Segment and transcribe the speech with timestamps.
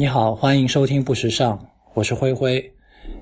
[0.00, 1.58] 你好，欢迎收听不时尚，
[1.92, 2.72] 我是灰灰。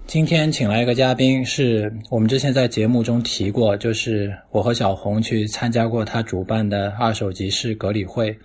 [0.07, 8.39] 今天请来一个嘉宾，是我们之前在节目中提过，就是我和小红去参加过他主办的二手集市格里会，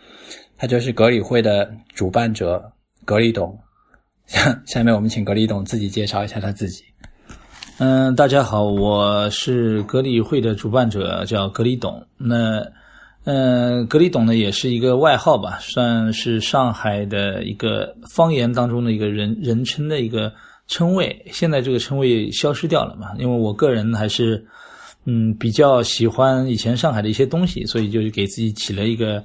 [0.58, 2.72] 他就是格里会的主办者
[3.04, 3.60] 格里董。
[4.66, 6.86] 下面我们请格里董自己介绍一下他自己。
[7.80, 12.02] 嗯，大家好，我是格里会的主办者，叫格里董。
[12.18, 12.66] 那，
[13.24, 20.34] 嗯，格里董呢也是一个外号吧，算是上海的一个方言当中的一个人人称的一个
[20.68, 21.26] 称谓。
[21.32, 23.12] 现在这个称谓消失掉了嘛？
[23.20, 24.46] 因为我个人还是，
[25.06, 29.24] 嗯，比较喜欢以前上海的一些东西，所以就给自己起了一个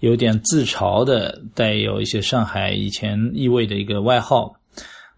[0.00, 4.54] 有点自嘲的、带有一些上海以前意味的一个外号。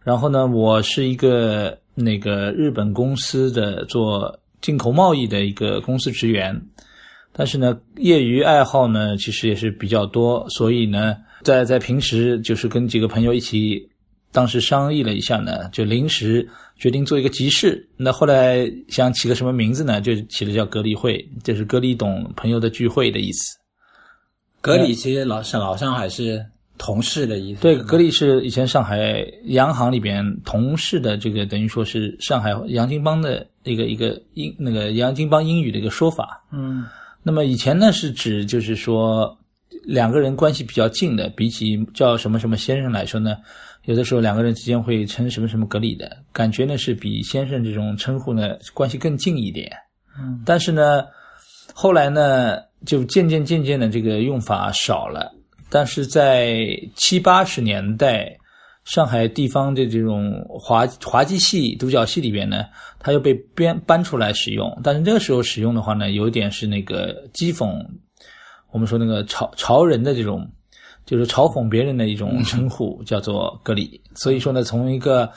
[0.02, 1.78] 然后呢，我是一个。
[2.00, 6.56] 那个日本公司的做进口贸易的一个公司职员，
[7.38, 13.88] 但是呢，业余爱好呢其实也是比较多，所以呢，在在平时就是跟几个朋友一起，
[14.33, 17.89] 当时商议了一下呢，就临时决定做一个集市。
[17.97, 20.00] 那后来想起个什么名字呢？
[20.00, 23.56] 就起了叫“格力会”，就是“格力懂朋友的聚会”的意思。
[24.61, 26.45] 格力其实老上老上海是。
[26.80, 27.61] 同事的意思。
[27.61, 36.41] 对，格力是以前上海洋行里边同事的这个，等于说是上海洋泾浜的一个一个英那个洋泾浜英语的一个说法。
[36.52, 36.84] 嗯，
[37.28, 39.36] 那么以前呢是指就是说
[39.84, 43.36] 两个人关系比较近的，比起叫什么什么先生来说呢，
[43.84, 49.70] 有的时候两个人之间会称什么什么格里的感觉呢是比先生这种称呼呢关系更近一点。
[50.18, 51.04] 嗯，但是呢
[51.74, 52.56] 后来呢
[52.86, 55.30] 就渐渐渐渐的这个用法少了。
[55.68, 58.38] 但是在七八十年代，
[58.89, 62.64] 上海地方的这种滑滑稽戏、独角戏里边呢，
[62.98, 64.80] 它又被编搬出来使用。
[64.83, 67.84] 但是那个时候使用的话呢，有一点是那个讥讽，
[68.72, 70.50] 我们说那个潮潮人的这种，
[71.05, 74.00] 就是嘲讽别人的一种称呼，叫做“格里”。
[74.17, 75.30] 所以说呢，从一个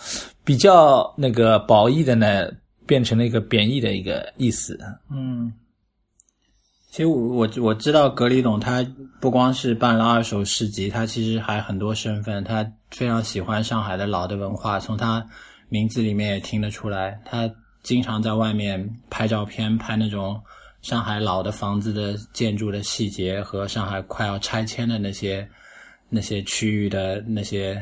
[0.45, 2.49] 比较那个褒义的呢，
[2.87, 4.79] 变成了一个贬义的一个意思。
[5.11, 5.51] 嗯。
[6.91, 8.85] 其实我我我知道格里董他
[9.21, 12.43] 不光是办了二手市集，他其实还很多身份。
[12.43, 15.25] 他非常喜欢上海的老的文化，从他
[15.69, 17.17] 名字里面也听得出来。
[17.23, 17.49] 他
[17.81, 20.37] 经常在外面拍照片，拍那种
[20.81, 25.47] 上海老的房子的建筑的细节和上海快要拆迁的那些
[26.09, 27.81] 那些区域的那些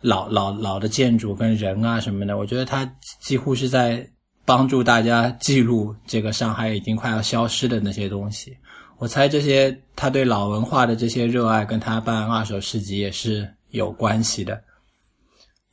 [0.00, 2.38] 老老老的建筑跟人啊什么的。
[2.38, 4.08] 我觉得他几乎是在。
[4.54, 8.54] 帮助大家记录这个上海已经快要消失的那些东西。
[8.98, 14.62] 我猜这些他对老文化的这些热爱，跟他办二手市集也是有关系的，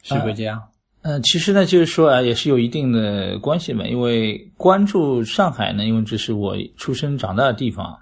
[0.02, 0.64] 是不是这样？
[1.02, 3.86] 嗯，其实呢，就是说啊，也是有一定的关系嘛。
[3.86, 7.98] 因为关注上海呢，因为这是我出生长大的地方。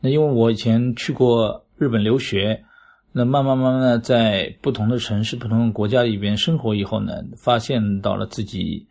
[0.00, 2.64] 那因为我以前去过日本留学，
[3.12, 8.87] 那慢慢慢慢的在不同的城市、不同的国家里边生活以后呢，发现到了自己。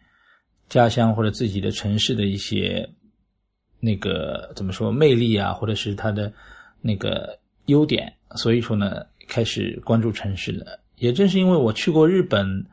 [0.69, 2.87] 家乡或者自己的城市的一些
[3.79, 6.31] 那个怎么说魅力啊，或者是它的
[6.81, 10.79] 那个优点，所以说呢，开始关注城市了。
[10.97, 12.65] 也正是因为我去过日本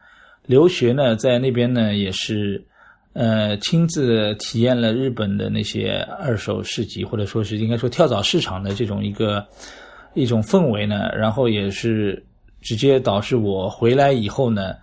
[0.46, 2.64] 留学呢，在那边呢也是
[3.12, 9.46] 呃亲自体验了日本的那些二手市集，或者说是应该说跳蚤市场的这种一个
[10.14, 12.24] 一种氛围呢，然后也是
[12.60, 14.74] 直接导致我回来以后呢。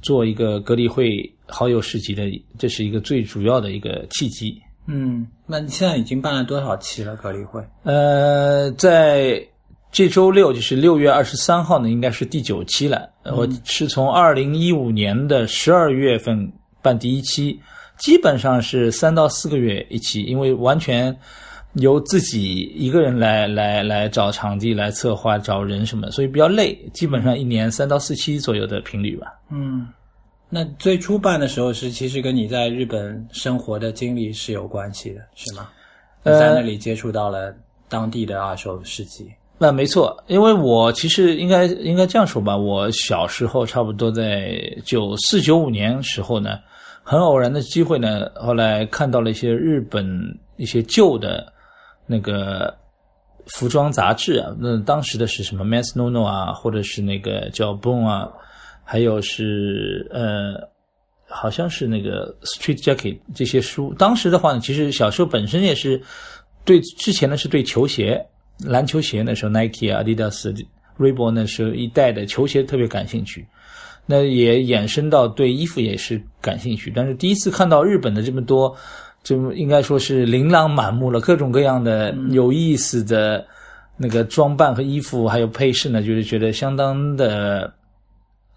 [0.00, 2.24] 做一个格力会好友市集的，
[2.58, 4.60] 这是一个最主要的一个契机。
[4.86, 7.14] 嗯，那你现在已经办了多少期了？
[7.16, 7.62] 格力会？
[7.82, 9.46] 呃，在
[9.92, 13.10] 这周六，就是六月二十三号呢，应该是第九期了。
[13.24, 17.60] 我是从二零一五年的十二月份办第一期，
[17.98, 21.14] 基本上是三到四个月一期，因为完全。
[21.74, 26.76] 由自己一个人来来来找场地、来策划、找人什么，所以比较累。
[26.92, 29.38] 基本上一年三到四期左右的频率吧。
[29.50, 29.86] 嗯，
[30.48, 35.68] 那最初办的时候是其实跟你在日本生活的经历是有关系的，是吗？
[36.24, 37.54] 你在那里接触到了
[37.88, 39.30] 当地的二手市集。
[39.58, 46.58] 那没错，因为我其实应该应该这样说吧，我小时候差不多在九四九五年时候呢，
[47.02, 50.04] 很偶然的机会呢，后来看到了一些日本
[50.56, 51.52] 一些旧的。
[52.10, 52.74] 那个
[53.46, 58.28] 服装杂志啊，那当时的是什么 Mass No No 啊，或者是那个叫 Boom 啊，
[58.82, 60.54] 还有是呃，
[61.28, 63.94] 好像是那个 Street Jacket 这些书。
[63.98, 66.00] 当时的话呢，其实小时候本身也是
[66.64, 68.26] 对之前呢是对球鞋、
[68.64, 70.66] 篮球鞋那时候 Nike 啊、Adidas、
[70.98, 73.46] Reebok 那时候一代的球鞋特别感兴趣，
[74.06, 76.90] 那也衍生到对衣服也是感兴趣。
[76.94, 78.74] 但是第一次看到日本的这么多。
[79.22, 83.44] 就应该说是琳琅满目了，各种各样的有意思的，
[83.96, 87.72] 那个装扮和衣服还有配饰呢，就是觉得相当的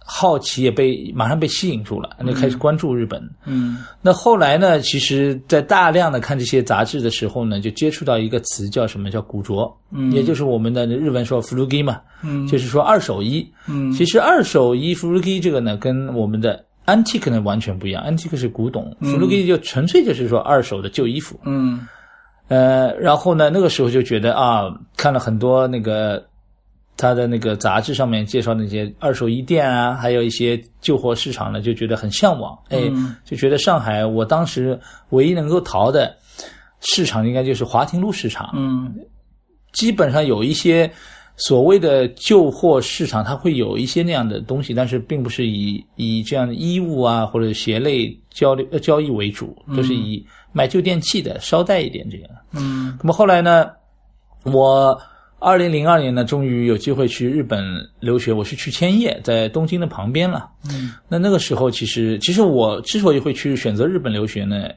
[0.04, 3.22] 好奇，也被马上被吸引住了，那开始关注日本。
[3.46, 3.78] 嗯。
[4.02, 10.12] 那后来呢，其实，在大量的看这些杂志的时候呢，就接触到一个词叫什么叫古着，嗯。
[10.12, 12.46] 也就是我们的日文说 “furugi” 嘛，嗯。
[12.48, 13.48] 就是说二手衣。
[13.68, 13.92] 嗯。
[13.92, 16.64] 其实二手衣 furugi 这个呢，跟我们的
[16.96, 21.40] antique 呢完全不一样，antique 是古董，furugi 就纯粹就是说二手的旧衣服。
[21.46, 21.88] 嗯
[22.48, 24.64] 呃，然后呢，那个时候就觉得啊，
[24.98, 26.22] 看了很多那个
[26.98, 32.54] 他的那个杂志上面介绍那些二手衣店啊，还有一些旧货市场呢，就觉得很向往。
[32.68, 34.78] 哎，嗯就觉得上海，我当时
[35.12, 36.14] 唯一能够淘的
[36.82, 38.52] 市场应该就是华亭路市场。
[38.54, 38.94] 嗯
[39.72, 40.92] 基本上有一些
[41.44, 50.24] 所谓的旧货市场，它会有一些那样的东西，但是并不是以以这样的衣物啊或者鞋类交流呃交易为主，都是以
[50.54, 52.30] 卖旧电器的稍带一点这样。
[52.54, 53.72] 嗯那么后来呢，
[54.44, 54.96] 我
[55.40, 57.66] 二零零二年呢，终于有机会去日本
[58.00, 60.48] 留学，我是去千叶，在东京的旁边了。
[60.70, 64.68] 嗯那那个时候，其实其实我之所以会去选择日本留学呢，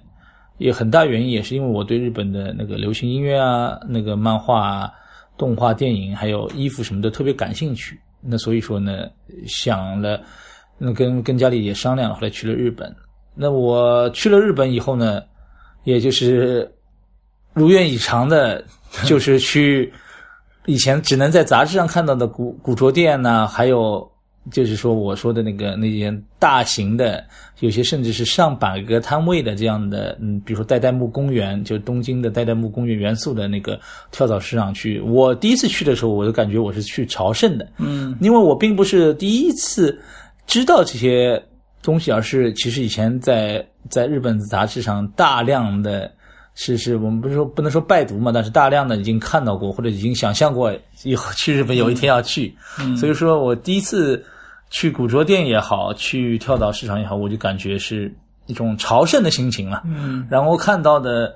[0.56, 4.90] 也很大原因也是因为我对日本的那个流行音乐啊、那个漫画啊、
[5.36, 7.98] 动画、电影还有衣服什么的特别感兴趣。
[8.20, 9.06] 那所以说呢，
[9.46, 10.20] 想了，
[10.78, 12.94] 那跟跟家里也商量了，后来去了日本。
[13.34, 15.22] 那我去了日本以后呢，
[15.84, 16.72] 也就是
[17.52, 18.64] 如愿以偿的，
[19.04, 19.92] 就是去
[20.66, 24.10] 以前只能在杂志上看到的古古着店呐、还有
[24.50, 27.24] 就是说我说的那个那些大型的，
[27.60, 33.80] 有些甚至是上百个摊位的这样的，嗯，比如说代代木公园，就东京的代代木公园元素的那个
[34.10, 35.00] 跳蚤市场去。
[35.00, 38.14] 我第一次去的时候，我就感觉我是去朝圣的，嗯。
[38.20, 39.98] 因为我并不是第一次
[40.46, 41.42] 知道这些
[41.82, 46.12] 东西，而是其实以前在在日本杂志上大量的
[46.54, 52.54] 是是我们不是说不能说拜读嘛，但是大量的已经看到过或者已经想象过以后去日本有一天要去，
[52.96, 54.24] 所以说我第一次
[54.70, 58.12] 去古着店也好，去跳蚤市场也好，我就感觉是
[58.46, 59.82] 一种朝圣的心情了。
[59.86, 61.34] 嗯然后看到的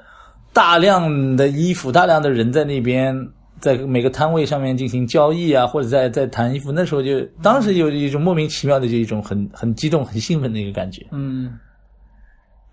[0.52, 3.14] 大量的衣服，大量的人在那边，
[3.60, 11.06] 在每个摊位上面进行交易啊，或者在在谈衣服，那时候就当时有一种莫名其妙的，就一种很很激动、很兴奋的一个感觉。
[11.12, 11.58] 嗯，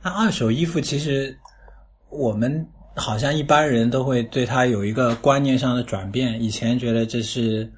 [0.01, 1.37] 那二手衣服其实
[2.09, 2.65] 我们
[2.95, 7.69] 好像一般人都会对它有一个观念上的转变，以前觉得这是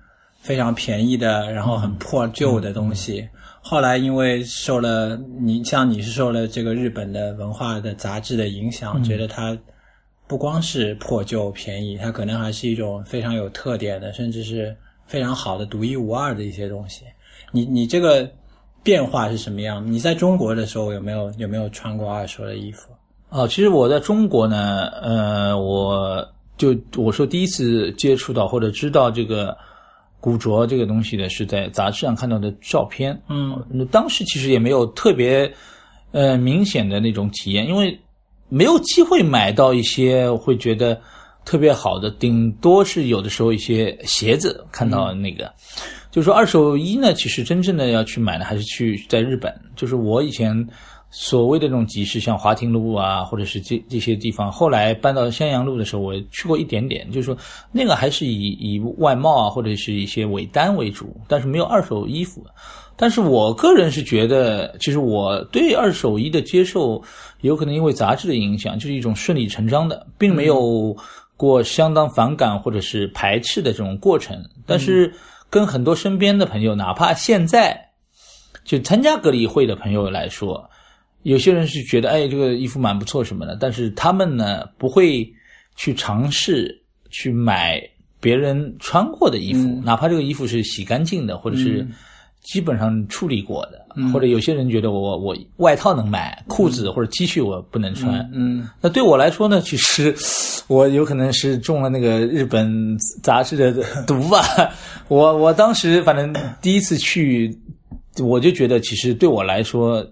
[0.48, 3.28] 非常便宜的，然后很破旧的东西。
[3.62, 9.58] 后来因为受了你像你是受了这个日本的文化的杂志的影响，觉得它
[10.26, 14.74] 不光是破旧便宜，它可能还是一种非常有特点的，甚至是
[15.06, 17.04] 非常好的独一无二的一些东西。
[17.52, 18.26] 你你这个
[18.84, 19.86] 变化是什么样？
[19.86, 22.94] 你在中国的时候有没有有没有穿过二手的衣服？
[23.32, 29.58] 哦，其实我在中国呢，呃，我就我说第一次接触到或者知道这个
[30.28, 33.18] 古着这个东西的，是在杂志上看到的照片。
[33.30, 35.50] 嗯那当时其实也没有特别
[36.12, 37.98] 呃明显的那种体验，因为
[38.50, 41.00] 没有机会买到一些会觉得
[41.46, 45.50] 特别好的，顶多是有的时候一些鞋子看到那个。
[46.12, 49.54] 就是说二手衣呢，其实真正的要去买呢，还是去在日本。
[49.78, 50.68] 就是我以前
[51.20, 57.10] 所谓的那种集市，像华亭路啊，或者是这这些地方，后来搬到襄阳路的时候，我去过一点点。
[57.12, 57.36] 就是说
[57.72, 62.46] 那个还是以以外贸啊，或者是一些尾单为主，但是没有二手衣服。
[62.96, 67.02] 但是我个人是觉得，其实我对二手衣的接受，
[67.42, 70.96] 有可能因为杂志的影响，就是一种顺理成章的，并没有
[71.36, 74.38] 过相当反感或者是排斥的这种过程。
[74.68, 75.12] 但是
[75.50, 77.90] 跟很多身边的朋友，哪怕现在
[78.64, 80.70] 就参加隔离会的朋友来说，
[81.28, 85.30] 有些人是觉得，哎，这个衣服蛮不错什么的，但是他们呢不会
[85.76, 86.74] 去尝试
[87.10, 87.82] 去买
[88.22, 91.86] 别人穿过的衣服，哪怕这个衣服是洗干净的，或者是
[92.42, 98.26] 基本上处理过的，或者有些人觉得我我外套能买，裤子或者 T 恤我不能穿。
[98.34, 100.16] 嗯那对我来说呢，其实
[100.68, 104.42] 我有可能是中了那个日本杂志的毒吧。
[105.10, 107.54] 我我当时反正第一次去，
[108.24, 110.06] 我就觉得其实对我来说，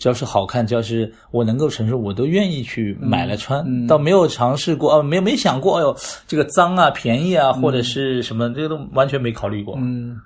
[0.00, 3.86] 只要是好看，只要是我能够承受，我都愿意去买来穿。
[3.86, 5.94] 倒没有尝试过，哦，没没想过，哎呦，
[6.26, 9.76] 这个脏啊、便宜啊，或者是什么，这个都完全没考虑过。
[9.78, 10.16] 嗯，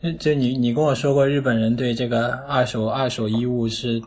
[0.00, 4.00] 就就你你跟我说过，日本人对这个二手二手衣物是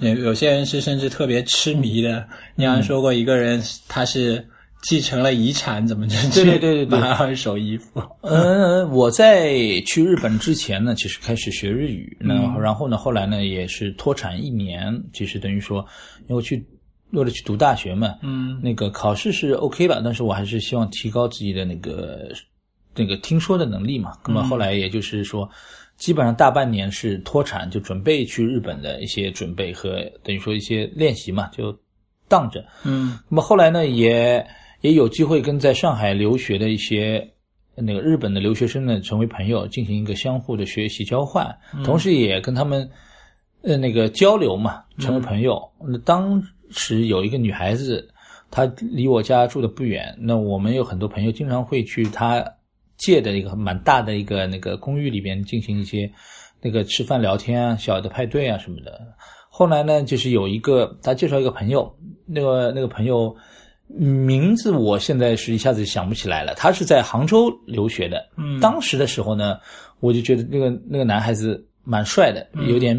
[0.00, 2.26] 有有些人是甚至特别痴迷的。
[2.56, 4.44] 你好像说过一个人他是
[4.84, 8.02] 继承了遗产，怎么就对对对对对买二手衣服？
[8.20, 15.78] 嗯，我在去日本之前呢，其实开始学日语，那、然后呢，后来呢也是脱产一年，其实等于说，
[16.22, 16.62] 因为我去
[17.12, 22.28] 为了去读大学嘛，嗯那个考试是 OK 吧，但是我还是希望提高自己的那个
[22.94, 24.12] 那个听说的能力嘛。
[24.26, 25.48] 那么后来也就是说，
[25.96, 31.74] 基本上大半年是脱产，就准备去日本的一些准备和等于说一些练习嘛，就
[32.28, 32.62] 当着。
[32.84, 34.44] 嗯那么后来呢，也
[34.84, 37.26] 也有机会跟在上海留学的一些
[37.74, 42.86] 那个日本的留学生呢成为朋友，进行一个相互的学习交换，同时也跟他们
[43.62, 45.58] 呃那个交流嘛，成为朋友。
[45.80, 48.06] 那当时有一个女孩子，
[48.50, 52.44] 她离我家住的不远，那我们有很多朋友经常会去她
[52.98, 56.12] 借的一个蛮大的一个那个公寓里边进行一些
[56.60, 59.00] 那个吃饭聊天啊、小的派对啊什么的。
[59.48, 63.34] 后来呢，就是有一个他介绍一个朋友，那个那个朋友
[63.86, 66.54] 名字我现在是一下子想不起来了。
[66.54, 69.58] 他是在杭州留学的，嗯当时的时候呢，
[70.00, 72.96] 我就觉得那个那个男孩子蛮帅的，有点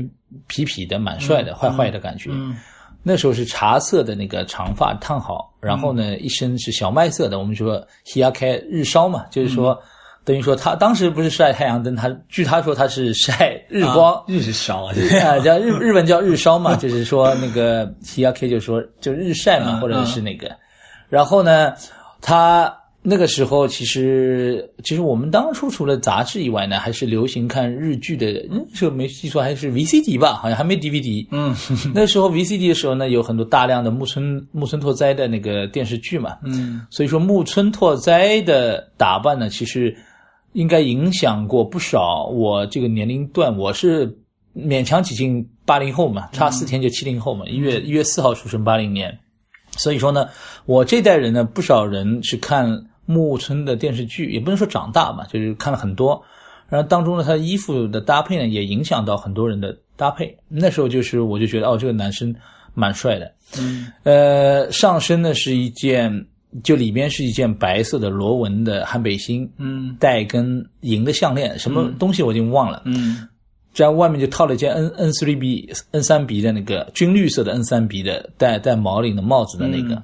[0.48, 2.30] 痞痞的，蛮帅的，坏坏的感觉。
[2.34, 2.56] 嗯
[3.08, 9.80] 那时候是茶色的那个长发烫好，然后呢，一身是小麦色的，我们说 hiyakai 日烧嘛，就是说。
[10.24, 14.92] 等于说他当时不是晒太阳灯，他据他说他是晒日光，啊日烧啊，
[15.24, 20.50] 啊，叫日日本叫日烧嘛，就是说那个 hiyak 就说就日晒嘛，嗯或者是那个。
[21.10, 21.74] 然后呢，
[22.22, 22.76] 他
[23.08, 28.32] 那个时候其实其实我们当初除了杂志以外呢，还是流行看日剧的。
[28.50, 31.28] 嗯时候没记错还是 VCD 吧，好像还没 DVD。
[31.30, 31.56] 嗯
[31.94, 36.38] 那时候 VCD 的时候呢，有很多大量的木村木村拓哉的那个电视剧嘛。
[36.44, 39.96] 嗯所以说木村拓哉的打扮呢，其实
[40.54, 43.56] 应该影响过不少我这个年龄段。
[43.56, 44.18] 我是
[44.58, 49.16] 勉强挤进八零后嘛，差四天就七零后嘛，一月一月四号出生，八零年。
[49.78, 50.28] 所以说呢，
[50.66, 56.24] 我这代人呢，不少人是看木村的电视剧，也不能说长大嘛，就是看了很多。
[56.68, 60.36] 然后当中呢，他的衣服的搭配呢，也影响到很多人的搭配。
[60.48, 62.34] 那时候就是，我就觉得哦，这个男生
[62.74, 63.32] 蛮帅的。
[63.60, 66.26] 嗯呃，上身呢是一件，
[66.64, 72.82] 就里边是一件白色的螺纹的汉背心，嗯带根银的项链，什么东西我已经忘了。
[72.86, 73.28] 嗯
[73.76, 80.02] 这样外面就套了一件 N N 3 B N 三 B 的那个军绿色的 N 三 B 的带带毛领的帽子的那个，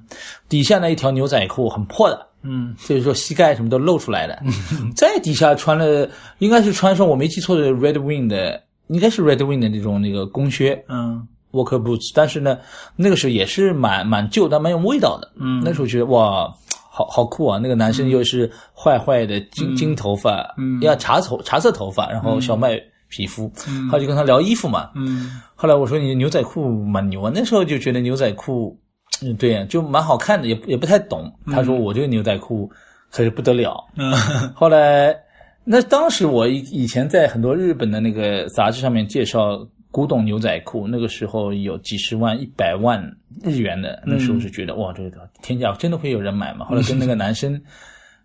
[0.49, 2.75] 底下呢一条牛仔裤很破的，嗯。
[2.85, 4.37] 就是说膝盖什么都露出来的。
[4.93, 6.07] 再底下穿了
[6.39, 11.25] 应该是穿上我没记错的 Red Wing 的，应该是 Red Wing 的那种那个工靴，嗯。
[11.53, 12.57] Walker Boots，但是呢，
[12.95, 15.31] 那个时候也是蛮蛮旧，但蛮有味道的。
[15.37, 15.61] 嗯。
[15.63, 16.53] 那时候觉得哇，
[16.89, 17.57] 好好酷啊！
[17.57, 20.81] 那个男生又是坏坏的金、金头发，嗯。
[20.81, 23.87] 要茶头茶色头发，然后小麦皮肤，嗯。
[23.89, 24.89] 后来就跟他聊衣服嘛。
[24.95, 25.39] 嗯。
[25.53, 28.75] 后来我说你牛仔裤蛮牛啊，那时候就觉得牛仔裤，
[29.21, 31.31] 嗯，对，就蛮好看的，也也不太懂。
[31.47, 32.67] 他说我这个牛仔裤
[33.11, 33.85] 可是不得了。
[33.95, 34.11] 嗯。
[34.55, 35.15] 后来，
[35.63, 39.59] 那当时我以以前在很多日本的那个杂志上面介绍
[39.91, 42.99] 古董牛仔裤，那个时候有几十万、一百万
[43.43, 46.65] 日元的，那时候是觉得、哇，这个天价，真的会有人买吗？
[46.71, 47.61] 后来跟那个男生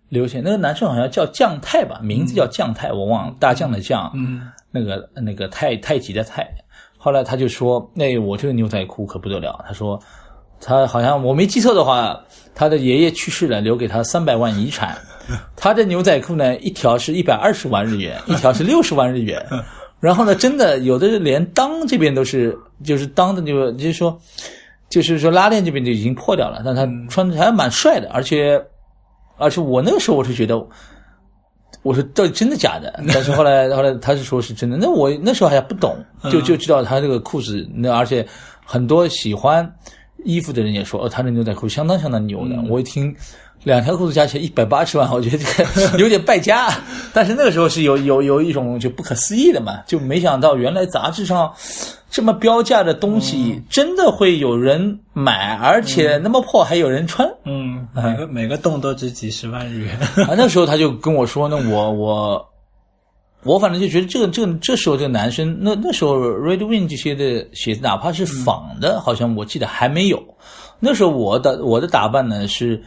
[0.09, 6.47] 留下，那个男生好像叫酱太吧，名字叫酱太，我忘了，大酱的酱，嗯那个那个太太极的太。
[6.99, 10.00] 后来他就说：“哎，我这个牛仔裤可不得了。”他说
[10.61, 12.21] ：“他好像我没记错的话，
[12.54, 14.99] 他的爷爷去世了，留给他三百万遗产。
[15.54, 19.40] 他的牛仔裤呢，一条是一百二十万日元，一条是六十万日元。
[20.00, 24.18] 然后呢，真的有的连裆这边都是，就是裆的就就是说，
[24.90, 28.61] 就是说拉链这边就已经破掉了，但他穿的还蛮帅的，而且
[29.37, 30.61] 而且我那个时候我是觉得。”
[31.87, 33.00] 我说到底真的假的？
[33.14, 34.76] 但是后来后来他是说是真的。
[34.76, 35.97] 那我那时候还不懂，
[36.31, 38.26] 就就知道他这个裤子，那而且
[38.64, 39.71] 很多喜欢
[40.25, 42.61] 衣服的人也说，哦，他的牛仔裤相当相当牛的。
[42.69, 43.14] 我一听
[43.66, 46.68] 两条裤子加起来一百八十万，我觉得这个 有点败家。
[47.12, 51.52] 但是那个时候是有有有一种就不可思议的嘛，就没想到原来杂志上
[52.08, 57.28] 这么标价的东西真的会有人买，而且那么破还有人穿。
[57.44, 59.99] 嗯，每个每个洞都值几十万日元。
[60.28, 62.49] 啊，那时候他就跟我说，那我我
[63.42, 70.23] 我反正就觉得这个这个这时候这个男生，那那时候 Red Wing 这些的鞋子，哪怕是仿的，好像我记得还没有。
[70.78, 72.80] 那时候我的我的打扮呢是。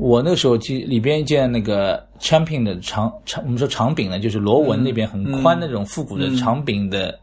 [0.00, 7.18] 我那个时候记里边一件那个 Champion 的长长，我们说长柄呢，就是螺纹那边很宽的那种复古的长柄的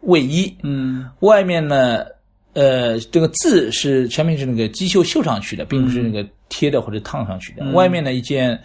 [0.00, 1.04] 卫衣，嗯。
[1.20, 2.02] 外面呢，
[2.54, 7.70] 呃，这个字是 Champion 是那个机绣绣上去的，并不是那个贴的或者烫上去的。
[7.72, 8.58] 外面呢一件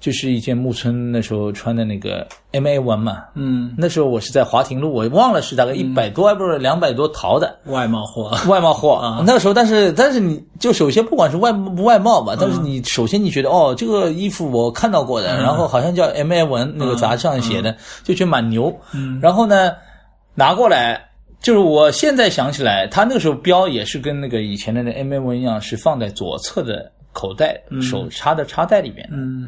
[0.00, 7.58] 就是一件木村那时候穿的那个 M A 文嘛，嗯，那时候我是在华庭路，我忘了是大概一百多，还不是两百多淘的。
[7.66, 8.34] 外贸货。
[8.48, 9.22] 外贸货，啊。
[9.26, 18.74] 那个时候，但是但是你就首先不管是外不外贸吧，但是你首先你觉得哦，这个衣服我看到过的，然后好像叫 M A 文那个杂志上写的，就觉得蛮牛。
[19.20, 19.72] 然后呢，
[20.34, 21.10] 拿过来
[21.42, 29.16] 就是我现在想起来，他那个时候标也是跟那个以前的那 M A 文一样，是放在左侧的口袋，手插的插袋里面的。
[29.16, 29.46] 嗯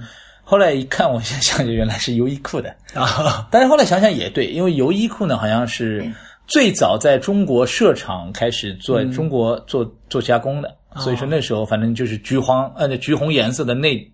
[0.52, 2.68] 后来一看，我现在想起原来是优衣库的。
[2.92, 6.06] 啊，但是后来想想也对，因为优衣库呢好像是
[6.46, 14.06] 最早在中国设厂开始做中国做做加工的，所以说那时候反正就是橘黄呃橘红颜色的内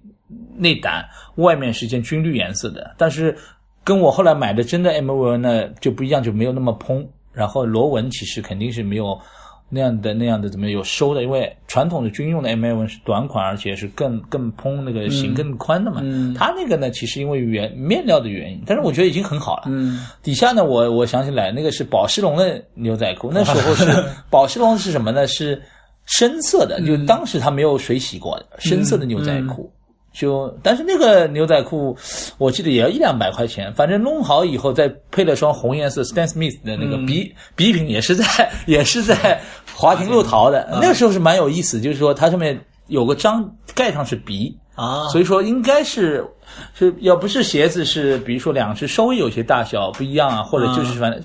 [0.57, 1.05] 内胆，
[1.39, 3.37] 外面是一件军绿颜色的，但是
[3.83, 9.21] 跟我后来买的真的 M V 呢就不一样，就没有那么蓬，然后螺纹其实肯定是没有。
[9.69, 11.23] 那样的那样的怎么有收的？
[11.23, 16.01] 因为传统的军用的 M A 纹是短款，而且是更更蓬，那个型更宽的嘛。
[16.03, 19.65] 嗯它那个呢，其实因为原面料的原因，但是我觉得已经很好了。
[19.67, 25.27] 嗯底下呢，我我想起来，那个是宝诗龙的牛仔裤，那时候是宝诗龙是什么呢？
[25.27, 25.61] 是
[26.07, 29.71] 深色的，就当时它没有水洗过的深色的牛仔裤。
[30.19, 31.97] 就但是那个牛仔裤，
[32.39, 38.25] 我记得也要一两百块钱，反正弄好以后再配了双红颜色 Stan Smith 的那个笔笔品，也是在
[38.67, 39.41] 也是在
[39.73, 40.69] 华亭路淘的。
[40.83, 42.59] 那个时候是蛮有意思，就是说它上面
[42.89, 46.27] 有个章盖上是鼻，啊，所以说应该是
[46.75, 51.23] 是要不是鞋子是，比如说两只稍微有些大小不一样啊，或者就是反正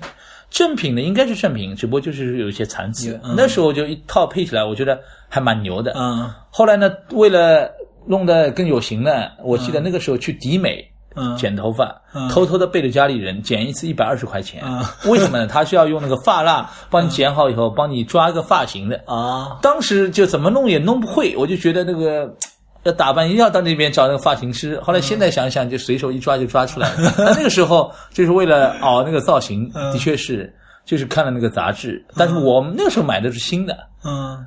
[0.50, 3.18] 正品的应该是正品，只不过就是有一些残次。
[3.24, 3.34] 嗯。
[3.36, 5.94] 那时候就一套配起来，我觉得还蛮牛的。
[5.96, 6.30] 嗯。
[6.48, 7.68] 后来呢，为了
[8.06, 10.90] 弄得更有型呢，我记得那个时候去迪美。
[11.16, 15.46] 嗯剪头发，嗯偷偷的背着家里人剪一次一百二十块钱，嗯 为什么呢？
[15.46, 19.00] 他是要用那个发蜡帮你剪好以后，帮你抓个发型的。
[19.06, 22.34] 啊，当时就怎么弄也弄不会，我就觉得那个
[22.82, 24.76] 要打扮一定要到那边找那个发型师。
[24.80, 27.14] 后来现在想想，就随手一抓就抓出来了。
[27.16, 30.52] 那那个时候就是为了熬那个造型，的确是
[30.84, 33.78] 就是看了那个杂志，但是我们那个时候买的是新的。
[34.04, 34.44] 嗯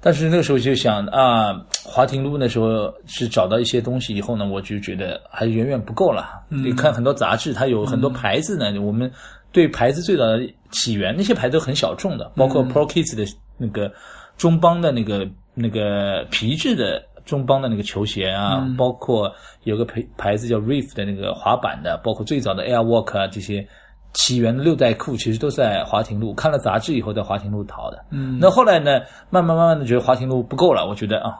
[0.00, 1.52] 但是那个时候就想啊，
[1.84, 6.28] 华亭路那时候是找到一些东西以后呢，我就觉得还远远不够了。
[6.48, 9.10] 你看很多杂志，它有很多牌子呢，我们
[9.50, 10.40] 对牌子最早的
[10.70, 13.24] 起源，那些牌子都很小众的，包括 Pro Kids 的
[13.56, 13.92] 那个
[14.36, 23.66] 中邦的那个那个皮质的中邦的那个球鞋啊，包括有个牌牌子叫 Reef 的那个滑板的，包括最早的 Airwalk 啊这些。
[24.14, 28.04] 起源的六代库其实都在华亭路，看了杂志以后在华亭路淘的。
[28.10, 31.34] 嗯那后来呢，慢慢慢慢的觉得华亭路不够了，我觉得啊，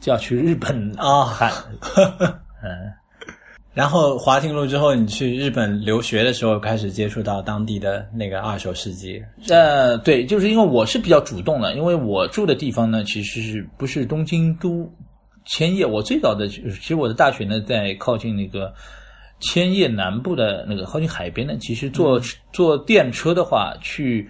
[0.00, 1.52] 就要去日本啊看。
[2.60, 2.92] 嗯，
[3.72, 9.22] 然后华亭路之后，你去日本留学的时候，开始接触到当地的那个二手市集。
[9.48, 14.92] 呃，对，就是因为我是比较主动的，因为我住的地方呢，其实是不是东京都
[15.44, 15.86] 千叶？
[15.86, 18.74] 我最早的其实我的大学呢，在靠近那个
[19.40, 22.20] 千叶南部的那个靠近海边的，其实坐、
[22.52, 24.28] 坐电车的话去。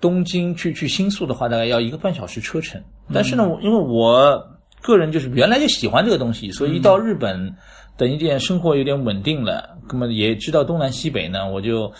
[0.00, 2.82] 东京去去新宿的话，大概要一个半小时车程。
[3.12, 4.42] 但是呢，我因为我
[4.80, 7.54] 个人就是原来就喜欢这个东西，所以一到日本，
[7.98, 11.92] 等一点生活有点稳定了，那么也知道东南西北呢，我就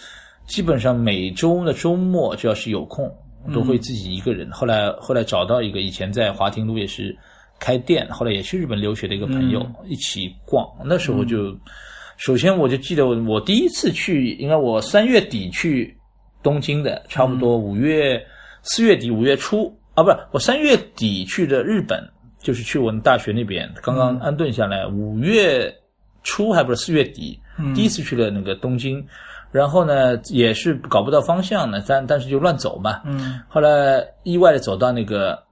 [0.47, 3.07] 基本上每周的周末只要是有空，
[3.53, 4.51] 都会自己一个人。
[4.51, 7.15] 后来后来找到一个以前在华亭路也是
[7.59, 10.67] 开店，后来也去日本留学的一个朋友、一起逛。
[10.83, 11.55] 那时候就，
[12.21, 15.97] 首先我就记得我我第一次去，应该我三月底去
[16.43, 18.23] 东京的，差不多五月
[18.63, 22.07] 四月底五月初啊，不是我三月底去的日本，
[22.39, 25.75] 就是去我们大学那边，刚刚安顿下来，五月
[26.23, 27.41] 初还不是四月底，
[27.75, 29.03] 第一次去了那个东京。
[29.51, 33.01] 然后呢，也是搞不到方向呢，但但是就乱走嘛。
[33.07, 35.43] 嗯后来意外的走到那个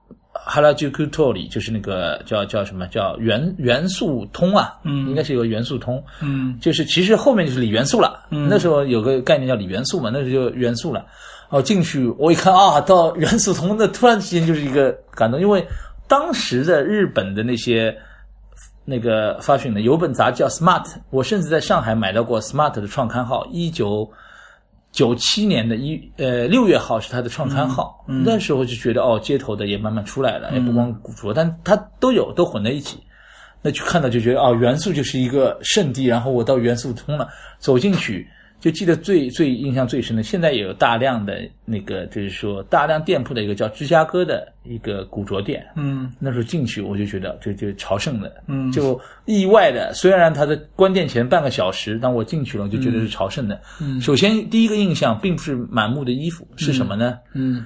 [0.49, 8.25] 哈拉居库托里，就是那个叫叫什么叫元元素通啊，嗯应该是有个元素通，嗯就是其实后面就是锂元素了。
[8.31, 11.05] 嗯那时候有个概念叫锂元素嘛，那时候就元素了。
[11.49, 15.65] 哦，进去我一看啊，到元素通，那突然之间就是一个感动，因为
[16.07, 17.95] 当时的日本的那些
[18.85, 24.09] 那个发行的有本杂志叫 Smart，我甚至在上海买到过 Smart 的创刊号，一九
[24.91, 28.03] 九七年的一呃六月号是他的创刊号。
[28.07, 32.99] 嗯嗯那时候就觉得哦，街头的也慢慢出来了，也不光古着，但他都有，都混在一起。
[33.61, 37.27] 那就看到就觉得哦，元素就是一个圣地，然后我到元素通了，
[37.59, 38.27] 走进去
[38.59, 46.11] 就记得最最印象最深的，现在也有大量的那个就是说大量店铺的一个叫芝加哥的一个古着店，嗯。
[46.19, 48.71] 那时候进去我就觉得就就朝圣的，嗯。
[48.71, 53.61] 就意外的，虽然它的关店前半个小时，但我进去了，我就觉得是朝圣的。
[53.81, 54.01] 嗯。
[54.01, 57.17] 首先第一个印象并不是满目的衣服，是什么呢？
[57.33, 57.65] 嗯。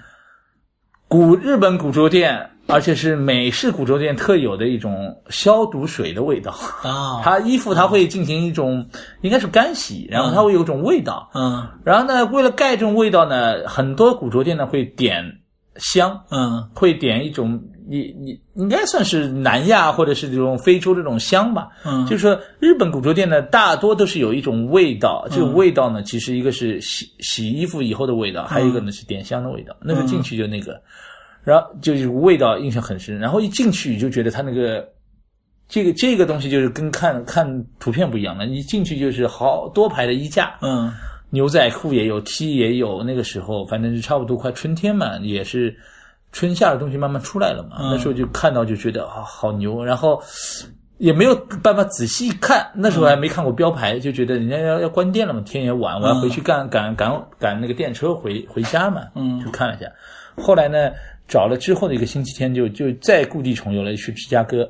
[1.08, 6.52] 古日本古着店，而且是美式古着店特有的一种消毒水的味道。
[6.84, 8.88] 啊 它衣服它会进行一种
[9.21, 11.30] 应该是干洗，然后它会有一种味道。
[11.34, 15.23] 嗯然后呢，为了盖这种味道呢，很多古着店呢会点
[15.76, 21.67] 香，嗯会点一种你你应该算是南亚或者是这种非洲这种香吧。
[21.84, 29.76] 嗯就是说日本古着店呢，大多都是有一种味道，这嗯种味道呢，其实一个是洗洗衣服以后的味道，还有一个呢是点香的味道。
[29.82, 30.80] 那个进去就那个，
[31.43, 34.88] 然后就是味道印象很深，然后一进去就觉得它那个。
[35.69, 40.91] 这个这个东西就是跟看看图片不一样了，一进去就是好多排的衣架，嗯
[41.32, 43.01] 牛仔裤也有，T 也有。
[43.01, 45.75] 那个时候反正是差不多快春天嘛，也是
[46.32, 47.77] 春夏的东西慢慢出来了嘛。
[47.79, 49.84] 嗯那时候就看到就觉得啊，好牛。
[49.84, 50.21] 然后
[50.97, 59.01] 也没有办法仔细看，那时候还没看过标牌，就觉得人家要要关店了嘛，天也晚，我要回去赶赶赶赶那个电车回回家嘛。
[59.15, 59.88] 嗯就看了一下。
[60.36, 60.91] 后来呢，
[61.27, 64.69] 找了之后的一个星期天就就再故地重游了，去芝加哥。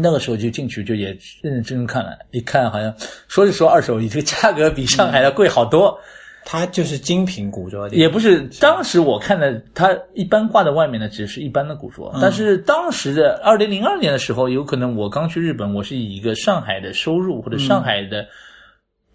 [0.00, 1.08] 那个时候就进去就也
[1.42, 2.94] 认认真真看了，一看好像
[3.26, 5.98] 说是说二手衣，这个价格比上海的贵好多。
[6.44, 18.26] 它就是精品古着店，也不是，当时我看的，它一般挂在外面的只是一般的古着，但是当时的二零零二年的时候，有可能我刚去日本，我是以一个上海的收入或者上海的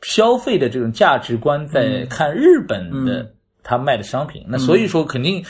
[0.04, 3.32] 消费的这种价值观在看日本的
[3.64, 5.44] 他卖的商品，那所以说肯定。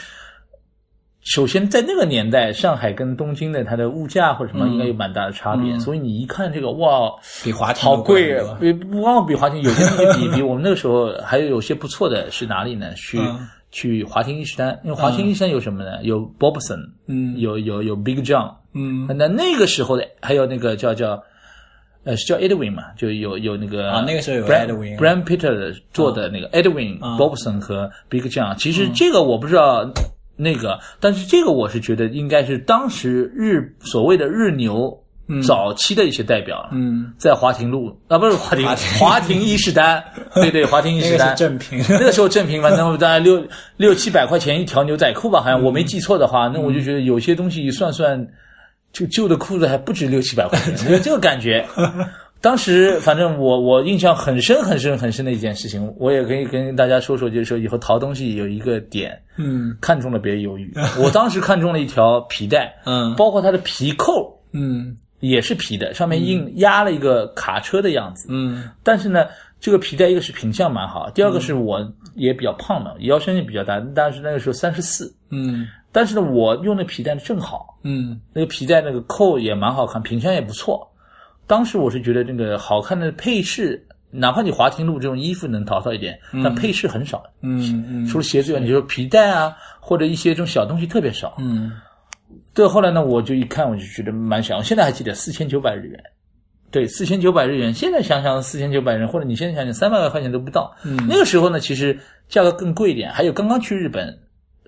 [1.24, 7.10] 首先，在那个年代，上海跟东京的它的物价或者什么应该有蛮大的差别，所以你一看这个，哇，
[7.46, 8.38] 比华庭好贵！
[8.60, 12.94] 比不光比华庭，有些东西比比我们那个时候还有有些不错的是哪里呢？
[12.96, 13.48] 去、嗯。
[13.72, 16.04] 去华庭伊势丹，因为华庭伊势丹有什么呢？
[16.04, 17.40] 有 Bobson，嗯。
[17.40, 19.08] 有有有 Big John，嗯。
[19.18, 21.24] 那那个时候的还有那个叫叫
[22.04, 29.90] 呃是叫 Edwin 嘛，就有有那个啊那个时候有 Brand Edwin Brand Peter 做的那个 Edwin、啊 Bobson 和 Big John，其实这个我不知道。
[30.36, 34.98] 那个，但是这个我是觉得应该是当时日所谓的日牛
[35.46, 38.68] 早期的一些代表，嗯，在华亭路啊，不是华亭，
[39.00, 39.42] 华亭。
[39.42, 40.04] 伊势丹，
[40.36, 43.42] 对对，华亭伊那个是势丹，正品， 那个时候正品反正大概六
[43.78, 48.28] 六七百块钱一条牛仔裤吧，好像我没记错的话，那我就觉得有些东西算算，
[48.92, 51.66] 就旧的裤子还不止六七百块钱，有 这个感觉。
[52.44, 59.78] 当时反正我我印象很深很深很深的一件事情，我也可以跟大家说说，就是说以后淘东西有一个点，嗯。
[59.80, 60.70] 看中了别犹豫。
[61.02, 63.16] 我当时看中了一条皮带，嗯。
[63.16, 64.98] 包括它的皮扣嗯。
[65.22, 68.28] 也是皮的，上面印压了一个卡车的样子。
[68.30, 68.70] 嗯。
[68.84, 69.26] 但是呢，
[69.62, 71.80] 这个皮带一个是品相蛮好，第二个是我
[72.14, 75.66] 也比较胖嘛，腰身也比较大，但是那个时候三十四，嗯。
[75.94, 78.20] 但是呢，我用的皮带正好，嗯。
[78.34, 80.86] 那个皮带那个扣也蛮好看，品相也不错。
[81.54, 91.36] 当时我是觉得这个好看的配饰，哪怕你华亭路这种衣服能淘到一点，但配饰很少，嗯嗯除了鞋子以外，你说皮带啊，或者一些这种小东西特别少。
[91.38, 91.72] 嗯
[92.56, 96.04] 对，后来呢，我就一看，我就觉得蛮想，我现在还记得四千九百日元。
[96.72, 100.76] 对，四千九百日元，现在想想四千九百日元，或者你现在想想三百块钱都不到。
[100.84, 101.96] 嗯那个时候呢，其实
[102.28, 103.12] 价格更贵一点。
[103.12, 104.18] 还有刚刚去日本，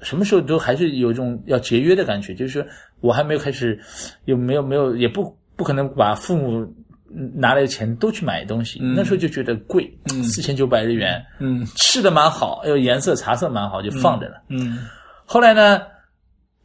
[0.04, 2.64] 什么时候都还是有一种要节约的感觉，就是说
[3.00, 3.80] 我还没有开始，
[4.26, 6.62] 有没有没有，也不不可能把父母
[7.16, 8.80] 嗯拿来的钱都去买东西。
[8.82, 9.90] 那时候就觉得贵，
[10.24, 11.66] 四千九百日元，嗯。
[11.76, 14.42] 吃的蛮好，哎呦颜色茶色蛮好，就放着了。
[14.50, 14.80] 嗯。
[15.26, 15.82] 后来呢，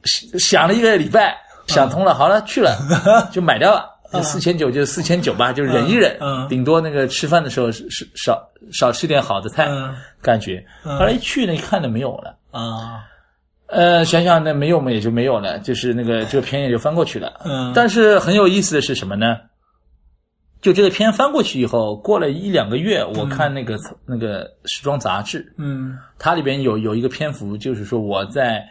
[0.05, 2.77] 想想了一个礼拜，想通了，好了，去了，
[3.31, 3.89] 就买掉了。
[4.13, 6.45] 就四千九就四千九吧，就忍一忍，嗯。
[6.45, 7.71] 嗯顶多那个吃饭的时候
[8.17, 9.95] 少少吃点好的菜，嗯。
[10.21, 10.65] 感觉。
[10.83, 13.05] 后来一去呢，一看呢没有了，啊
[13.71, 17.41] 呃，想想那没有嘛也就没有了，就是那个这个片也就翻过去了。
[17.45, 19.37] 嗯但是很有意思的是什么呢？
[20.61, 28.63] 就这个片翻过去以后，过了一两个月，我看那个、那个时装杂志，嗯它里边有有一个篇幅，就是说我在，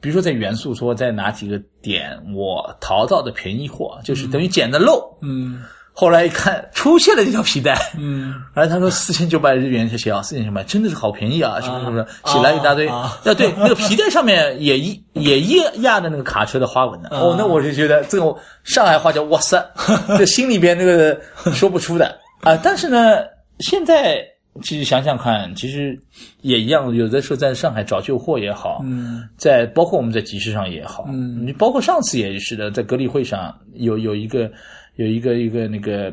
[0.00, 5.02] 比如说在元素说在哪几个点我淘到的便宜货，就是等于捡的漏。
[5.20, 5.62] 嗯
[6.00, 8.32] 后来一看出现了这条皮带，嗯。
[8.54, 12.86] 然后他说四千九百日元就写啊，四千九百真的是好便宜啊，什么什么，啊写了一大堆。
[12.86, 17.08] 啊啊，对，那个皮带上面也一 也压压着那个卡车的花纹呢。
[17.10, 19.60] 哦，那我就觉得这种上海话叫哇塞，
[20.16, 21.20] 这心里边那个
[21.52, 22.16] 说不出的。
[22.42, 22.56] 啊。
[22.62, 23.16] 但是呢，
[23.58, 24.24] 现在
[24.62, 26.00] 其实想想看，其实
[26.42, 29.28] 也一样，有的时候在上海找旧货也好，嗯。
[29.36, 31.44] 在包括我们在集市上也好，嗯。
[31.44, 34.48] 你包括上次也是的，在格力会上有有一个
[34.98, 36.12] 有一个一个那个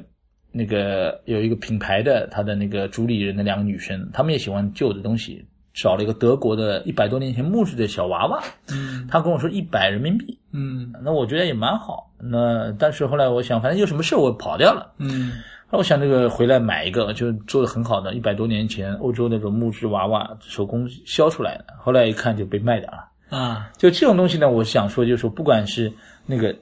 [0.51, 5.43] 那个有一个品牌的他的那个主理人的两个女生，她们也喜欢旧的东西，
[5.73, 12.11] 找了一个德国的一百多年前木质的小娃娃，嗯她跟我说一百人民币，嗯那我觉得也蛮好。
[12.19, 14.93] 那但是后来我想，反正有什么事我跑掉了。
[14.99, 15.31] 嗯
[15.71, 23.09] 那我想这个回来买一个，就做的很好的，一百多年前欧洲那种木质娃娃手工削出来的，后来一看就被卖掉了。
[23.35, 25.91] 啊就这种东西呢，我想说，就是说，不管是
[26.27, 26.55] 那个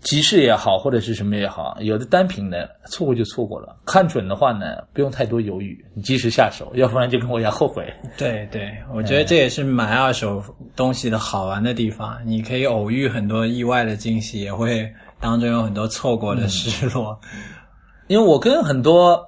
[0.00, 7.92] 集市也好，或者是什么也好，有的单品呢错过就错过了，看准的话呢，不用太多犹豫，你及时下手，要不然就跟我一样后悔。
[8.16, 10.42] 对对，我觉得这也是买二手
[10.76, 17.18] 东西的好玩的地方，你可以偶遇很多意外的惊喜，也会当中有很多错过的失落。
[18.08, 19.18] 因为我跟很多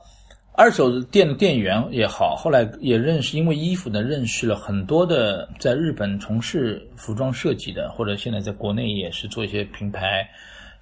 [0.52, 10.29] 二手店的店员也好，后来也认识，因为衣服呢，认识了很多的在日本从事服装设计的，或者现在在国内也是做一些品牌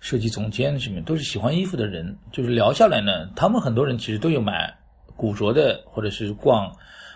[0.05, 2.15] 设计总监什么，都是喜欢衣服的人。
[2.31, 4.71] 就是聊下来呢，他们很多人其实都有买
[5.17, 6.71] 古着的，或者是逛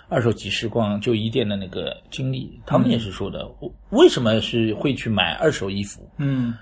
[0.08, 2.58] 二手集市、逛旧衣店的那个经历。
[2.64, 3.46] 他们也是说的，
[3.90, 6.08] 为什么是会去买二手衣服？
[6.16, 6.54] 嗯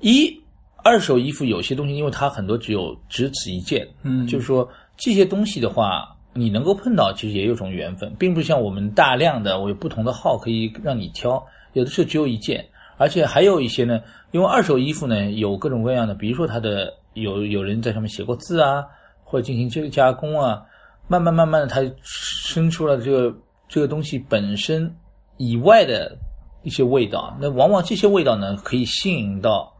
[0.00, 0.34] 一
[0.82, 4.66] 二手衣服有些东西，因为它很多只有只此一件，嗯就是说
[4.96, 18.84] 这些东西的话，你能够碰到，其实也有种缘分，并不像我们大量的我有不同的号可以让你挑，有的时候只有一件，而且还有一些呢，因为二手衣服呢有各种各样的，比如说它的有有人在上面写过字啊，
[19.22, 20.62] 或者进行这个加工啊，
[21.08, 23.36] 慢慢慢慢的它生出了这个
[23.68, 24.94] 这个东西本身
[25.36, 26.16] 以外的
[26.62, 29.72] 一些味道，那往往这些味道呢可以吸引到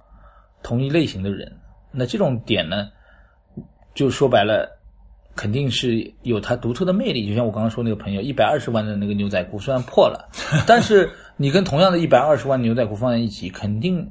[0.63, 1.51] 同一类型的人，
[1.91, 2.89] 那这种点呢，
[3.95, 4.69] 就说白了，
[5.37, 7.29] 肯定是有它独特的魅力。
[7.29, 10.29] 就像我刚刚说那个朋友，一百二十万的那个牛仔裤虽然破了，
[10.67, 14.09] 但是你跟同样的一百二十万牛仔裤放在一起，肯定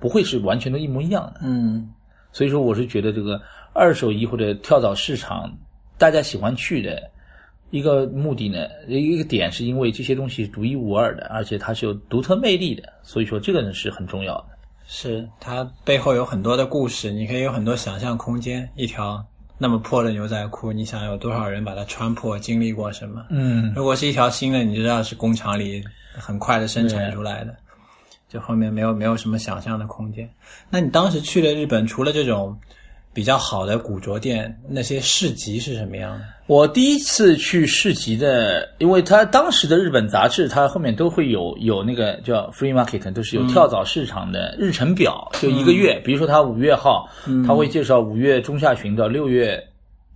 [0.00, 1.40] 不会是完全都一模一样的。
[1.42, 1.88] 嗯
[2.32, 3.40] 所以说，我是觉得这个
[3.72, 5.50] 二手衣或者跳蚤市场，
[5.96, 7.02] 大家喜欢去的
[7.70, 14.48] 一个目的呢，一个点是因为这些东西是独一无二的，而且它是有独特魅力的，所以说这个呢是很重要的。
[14.86, 18.68] 是它背后有很多的故事，你可以有很多想象空间。
[18.76, 19.24] 一条
[19.56, 23.24] 那么破的牛仔裤，你想有多少人把它穿破，经历过什么？
[23.30, 25.82] 嗯，如果是一条新的，你就知道是工厂里
[26.18, 27.54] 很快的生产出来的，
[28.28, 30.28] 就后面没有没有什么想象的空间。
[30.70, 32.58] 那你当时去了日本，除了这种
[33.12, 36.24] 比较好的古着店，那些市集是什么样的？
[36.46, 46.00] 我第一次去市集的，因为它当时的日本杂志，它后面都会有有那个叫 free market，都是有跳蚤市场的日程表，就一个月。
[46.04, 47.08] 比如说它五月号，
[47.46, 49.60] 它会介绍五月中下旬到六月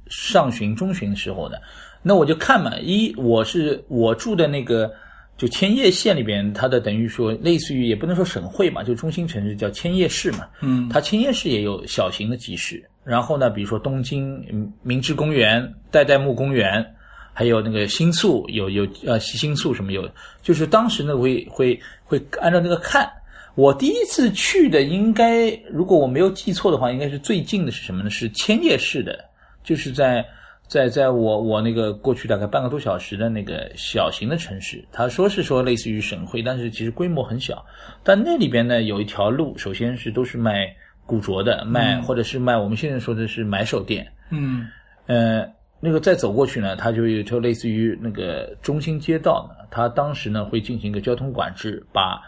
[0.08, 1.60] 上旬、中旬时候的。
[2.02, 4.92] 那我就看嘛，一我是我住的那个
[5.40, 10.46] 就千叶县里边，它的等于说类似于也不能说省会嘛，就中心城市叫千叶市嘛。
[10.60, 16.84] 嗯它千叶市也有小型的集市，然后呢，比如说东京嗯明治公园、代代木公园，
[17.32, 20.06] 还有那个新宿有有呃新宿什么有，
[20.42, 23.10] 就是当时呢会会会按照那个看。
[23.54, 28.10] 我第一次去的应该，如果我没有记错的话，应该是最近的是什么呢？
[28.10, 29.24] 是千叶市的，
[29.64, 30.22] 就是在
[30.70, 37.66] 在在我我那个过去大概半个多小时的那个小型的城市，他说是说类似于省会，但是其实规模很小。
[38.04, 40.72] 但那里边呢有一条路，首先是都是卖
[41.04, 44.68] 古着的，卖、或者是卖我们现在说的是买手店，嗯
[45.06, 45.44] 呃，
[45.80, 52.22] 那个再走过去呢，它就有就类似于那个中心街道呢，它当时呢会进行一个交通管制，把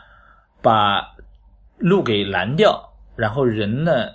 [0.61, 1.15] 把
[1.79, 4.09] 路给拦掉，然后人呢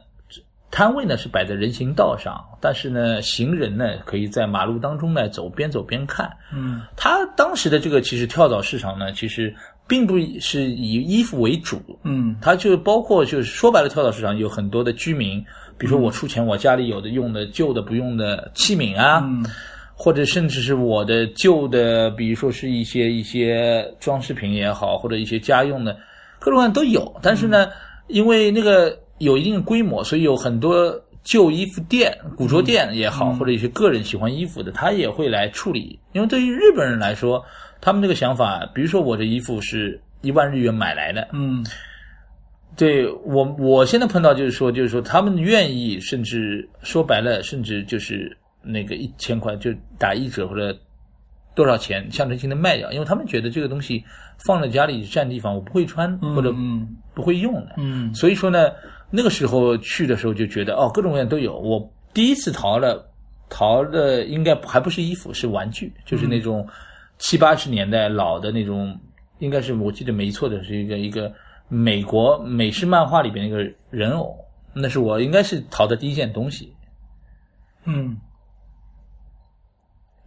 [0.77, 6.31] 摊位呢是摆在人行道上，但是呢行人呢可以在马路当中呢走，边走边看。
[6.53, 6.83] 嗯。
[6.95, 9.51] 他当时的这个其实跳蚤市场呢，其实
[9.87, 12.35] 并不是以衣服为主，嗯。
[12.39, 15.43] 它就包括就是说白了，跳蚤市场有很多的居民，
[15.79, 19.43] 比如说我出钱，我家里有的用的旧的不用的器皿啊，嗯。
[19.95, 25.97] 或者甚至是我的旧的，比如说是一些一些装饰品也好，或者一些家用的，
[26.37, 27.19] 各种各样都有。
[27.19, 27.67] 但是呢，
[28.05, 35.99] 因为那个有一定的规模，所以有很多旧衣服店、古着店也好，或者一些个人喜欢衣服的，他也会来处理。
[36.13, 37.43] 因为对于日本人来说，
[37.81, 41.65] 他们这个想法，比如说我的衣服是一万日元买来的，嗯
[42.75, 50.77] 对我，我现在碰到就是说，就是说他们愿意，甚至说白了，甚至就是那个一千块就打一折或者
[51.55, 54.03] 多少钱，象征性的卖掉，因为他们觉得这个东西
[54.45, 57.73] 放在家里占地方，我不会穿或者嗯不会用的。
[57.77, 58.69] 嗯所以说呢，
[59.09, 61.57] 那个时候去的时候就觉得哦，各种各样都有。
[61.57, 63.09] 我第一次淘了，
[63.49, 66.67] 淘的应该还不是衣服，是玩具，就是那种
[67.17, 68.99] 七八十年代老的那种，
[69.39, 71.31] 应该是我记得没错的是一个一个
[71.69, 74.37] 美国美式漫画里边那个人偶，
[74.73, 76.73] 那是我应该是淘的第一件东西。
[77.85, 78.17] 嗯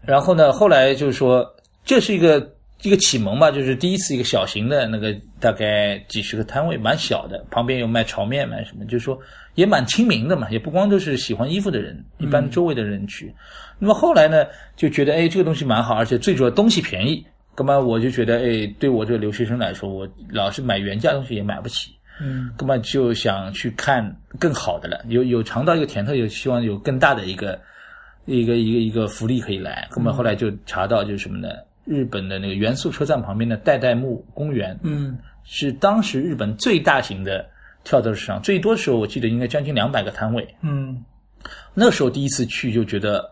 [0.03, 9.19] 然后呢，后来就是说，这是一个一个启蒙吧，就是第一次一个小型的那个大概几十个摊位，蛮小的，旁边有卖炒面卖什么，就是说
[9.55, 13.35] 也蛮亲民的嘛，也不光都是喜欢衣服的人，一般周围的人去。
[13.79, 17.25] 那么后来呢，就觉得哎，这个东西蛮好，而且最主要东西便宜，
[17.57, 21.95] 那么我就觉得哎，对我这个留学生来说，我老是买原价东西也买不起。
[22.23, 27.59] 嗯那么就想去看更好的了，有有尝到一个甜头，有希望有更大的一个
[28.27, 29.89] 一个一个一个福利可以来。
[29.97, 31.49] 那么后来就查到就是什么呢？
[31.85, 35.19] 日本的那个元素车站旁边的代代木公园，嗯。
[35.43, 37.45] 是当时日本最大型的
[37.83, 40.47] 跳蚤市场，最多时候我记得应该将近两百个摊位。
[40.61, 41.03] 嗯。
[41.75, 43.29] 那个时候第一次去就觉得，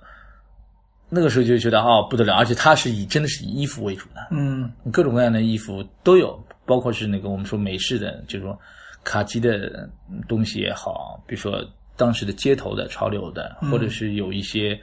[1.11, 4.73] 那个时候就觉得哦不得了，而且它是以真的是以衣服为主的，嗯。
[4.91, 8.59] 各种各样的衣服都有，包括是那个我们说美式的就是说
[9.05, 9.89] 卡其的
[10.27, 11.63] 东西也好，比如说
[11.95, 14.81] 当时的街头的潮流的，或者是有一些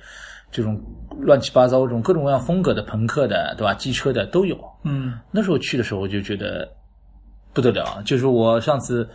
[0.56, 0.82] 这种
[1.20, 3.74] 乱七八糟这种各种各样风格的朋克的，对吧？
[3.74, 4.58] 机车的都有。
[4.84, 6.66] 嗯那时候去的时候，我就觉得
[7.52, 9.06] 不得了，就是我上次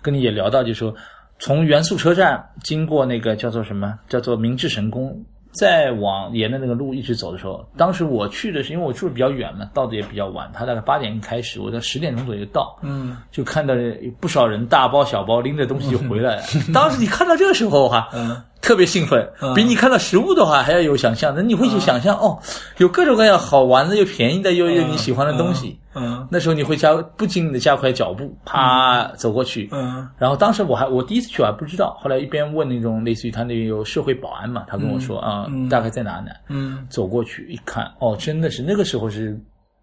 [0.00, 0.94] 跟你也聊到，就是说
[1.40, 16.42] 从元素车站经过那个叫做什么，叫做明治神宫，再往沿着那个路一直走的时候，当时我去的是因为我住的比较远嘛，到的也比较晚，他大概八点开始，我在十点钟左右到，嗯就看到有不少人大包小包拎着东西就回来了。
[16.72, 21.34] 当时你看到这个时候哈、嗯特别兴奋，比你看到实物的话还要有想象。
[21.36, 22.38] 那你会去想象、哦，
[22.78, 25.78] 有各种各样好玩的、又便宜的、又又你喜欢的东西。
[25.94, 26.26] 嗯。
[26.30, 29.68] 那时候你会加不经意的加快脚步，啪走过去。
[29.70, 30.08] 嗯。
[30.16, 36.30] 然后当时我还我第一次去我还不知道，后来一边问那种类似于他那边有社会保安嘛，他跟我说啊、大概在哪呢？
[36.48, 36.86] 嗯。
[36.88, 39.38] 走过去一看，哦，真的是那个时候是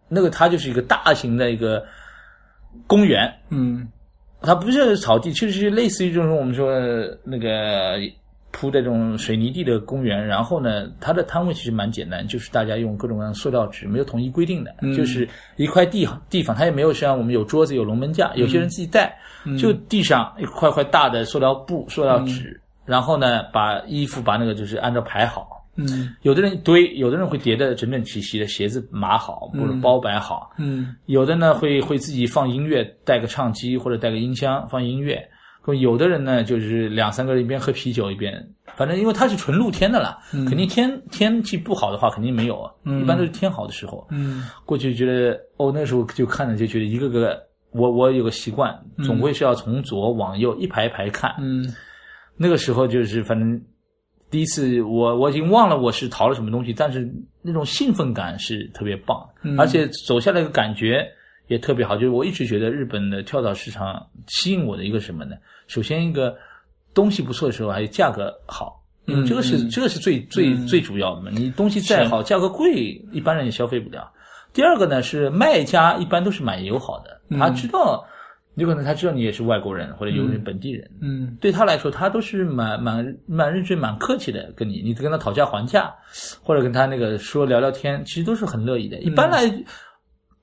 [0.07, 1.83] 那个它就是一个大型的一个
[2.87, 3.87] 公园，嗯。
[4.43, 6.73] 它不是草地，就是类似于这种我们说
[7.23, 7.99] 那个
[8.51, 10.25] 铺的这种水泥地的公园。
[10.25, 19.17] 然后呢，它的摊位其实蛮简单，就是大家用各种各样的塑料纸，没有统一规定的，就是一块地地方，它也没有像我们有桌子有龙门架，有些人自己带，
[19.59, 25.57] 就地上一块块大的塑料布、塑料纸，然后呢，把衣服把那个就是按照排好。
[25.75, 35.25] 嗯有的人一堆，有的人会叠的整整齐齐的，鞋子码好或者包摆好，嗯有的呢会会自己放音乐，带个唱机或者带个音箱放音乐。
[35.67, 38.45] 有的人呢就是两三个人一边喝啤酒一边，
[38.75, 44.07] 反正因为它是纯露天的啦，肯定天天气不好的话肯定没有，啊，一般都是天好的时候。
[44.09, 44.43] 嗯。
[44.65, 47.39] 过去觉得哦，那时候就看着就觉得一个个，
[47.71, 51.35] 我我有个习惯，总归是要从左往右一排一排看。
[51.39, 51.71] 嗯。
[52.35, 53.61] 那个时候就是反正
[54.31, 57.07] 第一次我我已经忘了我是淘了什么东西，但是
[57.43, 59.23] 那种兴奋感是特别棒，
[59.59, 61.07] 而且走下来的感觉
[61.51, 61.95] 也特别好。
[61.95, 65.35] 就是我一直觉得日本的跳蚤市场吸引我的一个什么呢？
[65.67, 66.35] 首先一个
[66.93, 68.81] 东西不错的时候，还有价格好。
[69.07, 71.31] 嗯，这个是、这个是最最、最主要的嘛。
[71.33, 72.71] 你东西再好，价格贵，
[73.11, 74.11] 一般人也消费不了。
[74.53, 78.05] 第二个呢是卖家一般都是蛮友好的，他知道
[78.55, 85.91] 有可能他知道你也是外国人或者有人本地人，嗯对他来说，他都是蛮蛮蛮认真、蛮客气的，跟你，你跟他讨价还价，
[86.43, 88.99] 或者跟他那个说聊聊天，其实都是很乐意的。
[88.99, 89.47] 一般来，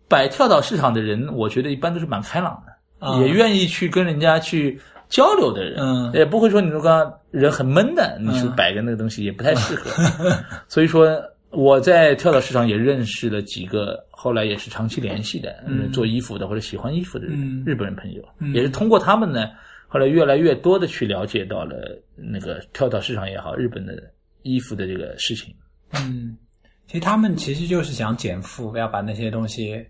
[0.08, 3.20] 摆跳蚤市场的人，我觉得一般都是蛮开朗的，啊。
[3.20, 6.12] 也愿意去跟人家去交流的人，嗯。
[6.14, 9.90] 也不会说你那个人很闷的，你去摆个那个东西也不太适合。
[10.66, 17.62] 所以说，我在跳蚤市场也认识了几个，后来也是长期联系的，嗯、做衣服的或者喜欢衣服的嗯。
[17.66, 18.22] 日本人朋友，
[18.54, 19.48] 也是通过他们呢，
[19.86, 23.94] 后来越来越多的去了解到了那个跳蚤市场也好，日本的
[24.42, 25.54] 衣服的这个事情。
[25.92, 26.36] 嗯，
[26.86, 29.86] 其实他们其实就是想减负，要把那些东西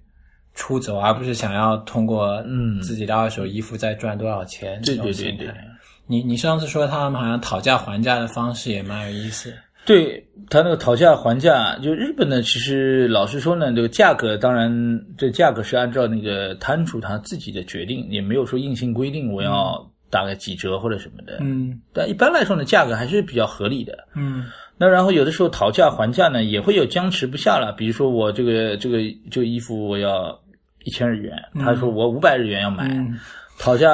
[0.58, 4.82] 出走，而不是想要通过嗯自己的二手衣服再赚多少钱。
[4.82, 5.68] 对这种对对对心态
[6.08, 9.54] 你你上次说他们好像讨价还价的方式也蛮有意思。
[9.86, 14.68] 对他那个讨价还价，就日本呢，其实老实说呢，这个价格当然
[15.16, 21.38] 这价格是按照那个摊主他自己的决定，也没有说硬性规定我要打个几折或者什么的。
[21.40, 23.96] 嗯但一般来说呢，价格还是比较合理的。
[24.14, 24.46] 嗯
[24.80, 27.74] 那然后有的时候讨价还价呢，也会有僵持不下了。
[27.76, 28.98] 比如说我这个这个
[29.30, 30.38] 这个衣服我要
[30.88, 33.20] 一千日元，他说我五百日元要买，嗯
[33.58, 33.86] 讨价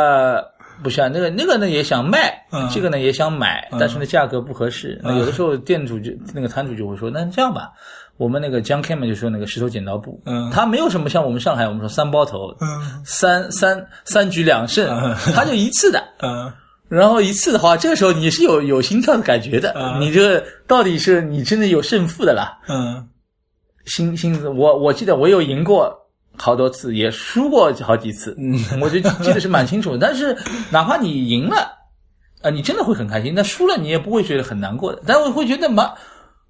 [0.81, 1.09] 不下。
[1.09, 5.01] 那个那个呢也想卖，嗯这个呢也想买，但是呢价格不合适。
[5.03, 7.73] 那有的时候店主就那个摊主就会说，那这样吧。
[8.17, 14.87] 我们那个江 K 嘛，就说那个石头剪刀布，嗯他没有什么像我们上海我们说三包头，嗯三三三局两胜，
[15.35, 16.53] 他就一次的，嗯
[16.89, 23.09] 然后一次的话，这个时候你是有有心跳的感觉的，啊你这个到底是你真的有胜负的啦，嗯
[23.87, 25.93] 心心我我记得我有赢过
[26.37, 29.99] 好多次，也输过好几次，嗯我就记得是蛮清楚的。
[29.99, 30.37] 但是
[30.71, 31.73] 哪怕你赢了，
[32.43, 35.03] 啊、你真的会很开心；那输了，你也不会觉得很难过的。
[35.07, 35.91] 但我会觉得蛮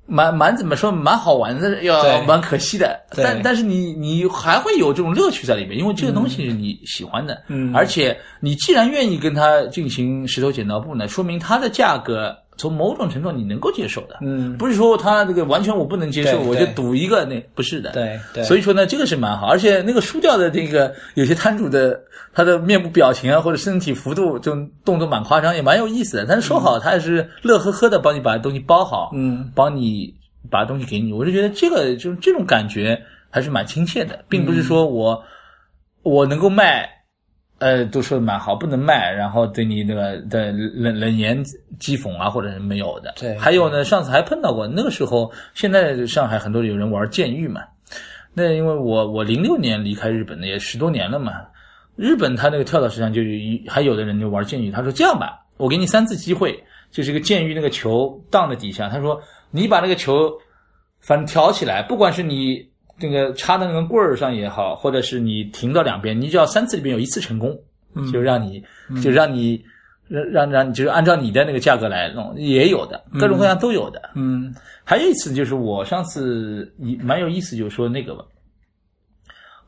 [0.07, 3.01] 蛮蛮怎么说，蛮好玩的，要蛮可惜的。
[3.17, 22.01] 但但是你你还会有这种乐趣在里面，因为这个东西是你喜欢的，嗯而且你既然愿意跟他进行石头剪刀布呢，说明它的价格从某种程度你能够接受的，嗯，不是说他这个完全我不能接受，我就赌一个那不是的，对对，所以说呢，这个是蛮好，而且那个输掉的这个有些摊主的
[22.33, 26.27] 他的面部表情啊，或者身体幅度这种动作蛮夸张，也蛮有意思的。
[26.27, 30.15] 但是说好，他也是乐呵呵的帮你把东西包好，嗯帮你
[30.51, 31.13] 把东西给你。
[31.13, 33.01] 我是觉得这个就是这种感觉
[33.31, 35.23] 还是蛮亲切的，并不是说我、
[36.03, 36.89] 我能够卖。
[37.59, 41.43] 呃，都说的蛮好，不能卖，然后对你那个的冷冷言
[41.79, 43.15] 讥讽啊，或者是没有的。
[43.17, 47.63] 对还有呢，上次还碰到过，那个时候，现在上海很多有人玩剑狱嘛，
[48.35, 51.33] 那因为我我零六年离开日本的，也十多年了嘛。
[51.97, 60.29] 日本他那个跳蚤市场就有一还有的人就玩剑狱，他说这样吧，我给你三次机会，就是一个剑狱那个球荡在底下，他说你把那个球
[61.01, 62.69] 反正挑起来，不管是你
[62.99, 67.59] 那个插到那个棍儿上也好，或者是你停到两边，你只要三次里边有一次成功，
[68.13, 68.63] 就让你
[69.03, 69.63] 就让你
[70.09, 74.11] 让让让你就是按照你的那个价格来弄，也有的，各种各样都有的。
[74.15, 74.55] 嗯。
[74.85, 78.25] 还有一次就是我上次一蛮有意思，就是说那个吧，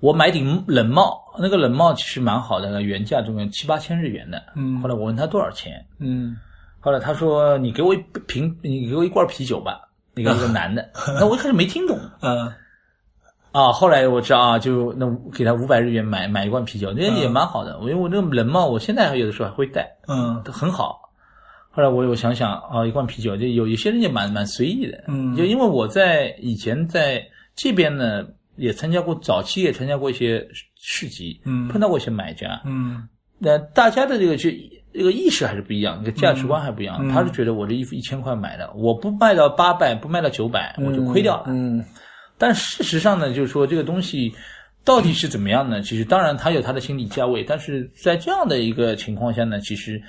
[0.01, 4.43] 我买顶冷帽，那个冷帽其实蛮好的，原价总共七八千日元的。
[4.55, 4.79] 嗯。
[4.81, 6.37] 后来我问他多少钱，嗯。
[6.79, 7.99] 后来他说你给我一
[8.29, 11.99] 瓶，你给我一罐啤酒吧，那个一个男的， 那我一开始没听懂。
[12.21, 12.53] 嗯
[13.57, 17.79] 啊，后来我知道啊，就那给他五百日元买买一罐啤酒，那也蛮好的。
[17.81, 21.01] 因为我那个人嘛，我现在还有的时候还会带，嗯很好。
[21.71, 27.23] 后来我我想想啊，一罐啤酒，就有有些人也蛮蛮随意的，嗯就因为我在以前在
[27.55, 28.27] 这边呢，
[28.57, 30.47] 也参加过早期也参加过一些
[30.79, 34.51] 市集，嗯碰到过一些买家，嗯那大家的这个就
[34.93, 36.99] 这个意识还是不一样，这个价值观还不一样。
[37.01, 41.45] 嗯他是觉得我这衣服一千块买的，我不卖到八百，不卖到九百，我就亏掉了。
[41.47, 41.83] 嗯
[42.39, 44.35] 但事实上呢，就是说这个东西
[44.85, 45.81] 到底是怎么样呢？
[45.83, 50.01] 其实当然它有它的心理价位，但是在这样的一个情况下呢，其实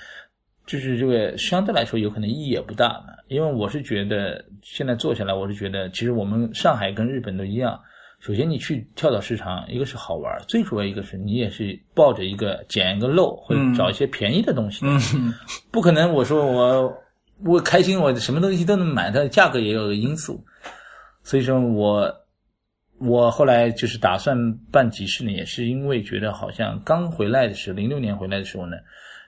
[0.66, 3.14] 就是这个相对来说有可能意义也不大嘛。
[3.28, 7.80] 因为我是觉得现在做下来，我是觉得其实我们上海跟日本都一样。
[8.20, 14.86] 首先，你去跳蚤市场，一个是好玩，最主要一个是你也是抱着一个捡一个漏，或者找一些便宜的东西
[15.70, 16.92] 不可能，我说我
[17.46, 20.44] 我开心，我什么东西都能买，它的价格也有个因素。
[21.28, 22.10] 所以说我
[23.00, 24.34] 我后来就是打算
[24.72, 28.78] 办集市呢，也是因为觉得好像刚回来的时候，零六年回来的时候呢，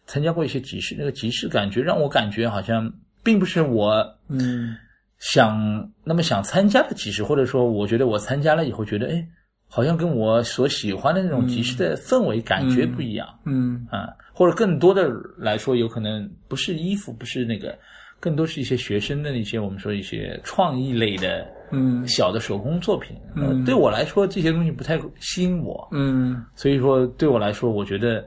[0.06, 2.90] 参加过一些集市，那个集市感觉让我感觉好像
[3.22, 4.78] 并不是我嗯
[5.18, 9.28] 想那么想参加的集市，或者说我觉得我参加了以后觉得哎，
[9.68, 13.28] 好像跟我所喜欢的那种集市的氛围感觉不一样。
[13.46, 17.78] 嗯啊，或者更多的来说，有可能不是衣服，不是那个，
[18.22, 23.16] 更多是一些学生的那些我们说一些创意类的嗯小的手工作品。
[23.36, 28.26] 呃对我来说，这些东西不太吸引我，嗯所以说对我来说，我觉得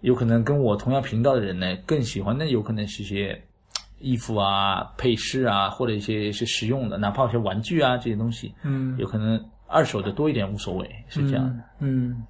[0.00, 3.40] 有可能跟我同样频道的人呢，更喜欢的有可能是一些
[4.00, 11.64] 衣服啊、配饰啊，或者一些是实用的，哪怕有些玩具啊这些东西，嗯有可能二手的多一点无所谓，是这样的。
[11.80, 12.22] 嗯，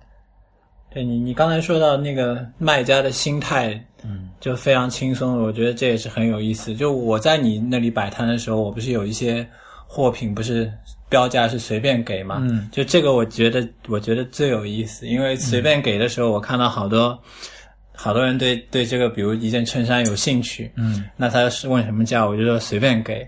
[0.90, 6.74] 对你，你刚才说到那个卖家的心态，嗯，就非常轻松，我觉得这也是很有意思。
[6.74, 9.46] 就我在你那里摆摊的时候，我不是有一些
[9.94, 10.68] 货品不是
[11.08, 12.38] 标价是随便给嘛？
[12.40, 17.16] 嗯，就这个我觉得我觉得最有意思，因为随便给的时候，我看到好多。
[17.96, 23.24] 好多人对对这个，比如一件衬衫有兴趣，嗯，那他是问什么价，我就说随便给，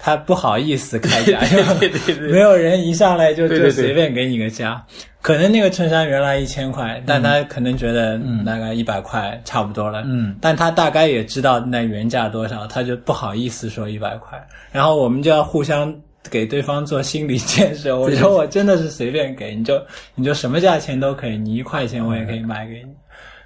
[0.00, 1.38] 他不好意思开价，
[1.78, 4.84] 对 对对没有人一上来就就随便给你个价。
[5.22, 10.02] 可能那个衬衫原来一千块，但他可能觉得大概一百块差不多了。
[10.04, 14.36] 嗯，但他大概也知道那原价多少，他就不好意思说一百块。
[14.72, 15.94] 然后我们就要互相
[16.30, 17.96] 给对方做心理建设。
[18.00, 19.80] 我说我真的是随便给，你就
[20.14, 22.90] 你就什么价钱都可以，你一块钱我也可以卖给你。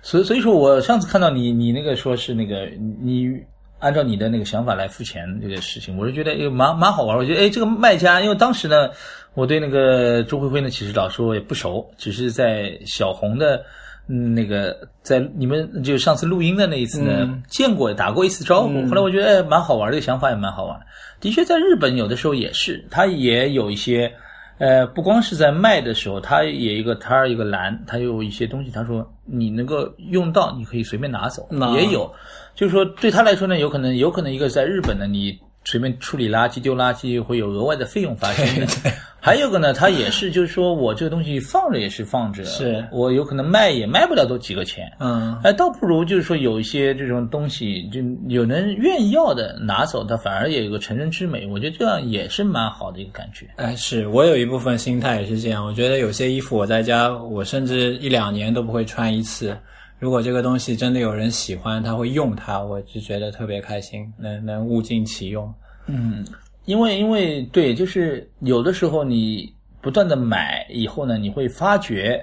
[0.02, 2.68] 所以所以说我上次看到你你那个说是那个
[3.00, 3.30] 你
[3.78, 7.16] 按照你的那个想法来付钱这个事情，我是觉得诶蛮蛮好玩。
[7.16, 8.90] 我觉得哎这个卖家，因为当时呢
[9.34, 13.64] 我对那个周慧慧呢其实老说也不熟，只是在小红的。
[14.08, 18.86] 嗯，那个在你们就上次录音的那一次呢，嗯见过打过一次招呼。
[18.86, 20.78] 后来我觉得哎蛮好玩，这个想法也蛮好玩。
[21.20, 24.12] 的确，在日本有的时候也是，他也有一些
[24.58, 32.12] 呃，不光是在卖的时候，它也一个摊儿一个栏，它有一些东西，他说你能够用到，你可以随便拿走，那也有，
[32.54, 38.66] 就是说对他来说呢，有可能有可能一个在日本呢，你随便处理垃圾丢垃圾会有额外的费用发生的，
[39.20, 53.46] 还有个呢，它也是就是说我这个东西放着也是放着，是我有可能卖也卖不了多几个钱，嗯哎，倒不如就是说有一些这种东西，就有人愿意要的拿走，它反而也有个成人之美，我觉得这样也是蛮好的一个感觉。
[53.56, 55.64] 哎，是我有一部分心态也是这样。
[55.64, 59.56] 我觉得有些衣服我在家，我甚至一两年都不会穿一次。
[60.02, 65.54] 如果这个东西真的有人喜欢，他会用它，我就觉得特别开心，能能物尽其用。
[65.86, 66.26] 嗯，
[66.64, 72.20] 因为因为对，就是有的时候你不断的买以后呢，你会发觉，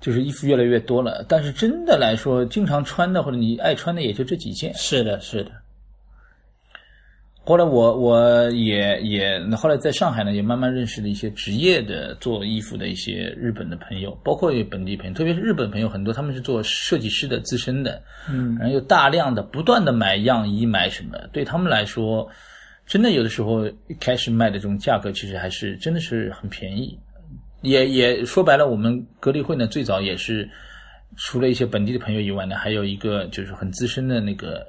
[0.00, 4.72] 就是衣服越来越多了，但是真的来说，经常穿的或者你爱穿的也就这几件。
[4.74, 5.50] 是的，是的。
[7.44, 22.30] 后来我我也也后来在上海呢，也慢慢认识了一些职业的做衣服的一些日本的朋友，包括本地朋友，特别是日本朋友很多，他们是做设计师的资深的，嗯，然后又大量的不断的买样衣买什么，对他们来说，
[22.86, 26.96] 真的有的时候一开始卖的这种价格其实还是真的是很便宜，
[27.62, 30.48] 也也说白了，我们格力会呢最早也是
[31.16, 34.64] 除了一些本地的朋友以外呢，还有一个就是很资深的那个。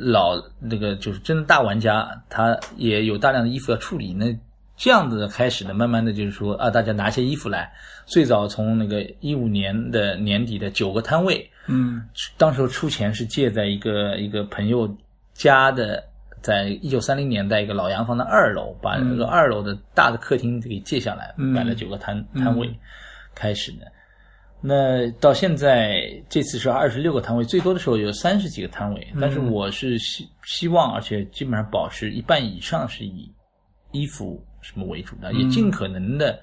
[0.00, 4.14] 老那个就是真的大玩家，他也有大量的衣服要处理。
[4.14, 4.34] 那
[4.76, 7.70] 这样子开始呢，慢慢的就是说啊，大家拿些衣服来。
[8.06, 12.02] 最早从那个一五年的年底的九个摊位，嗯，
[12.36, 14.92] 当时候出钱是借在一个一个朋友
[15.32, 16.02] 家的，
[16.40, 22.68] 在一九三零年代一个老洋房的二楼，把那个二楼的大的客厅给借下来，摆了九个摊摊位，
[23.34, 23.86] 开始的。
[24.62, 29.08] 那到现在这次是二十六个摊位，最多的时候有三十几个摊位。
[29.18, 33.32] 但是我是希希望，而且基本上保持一半以上是以
[33.92, 36.38] 衣服什么为主的，也尽可能的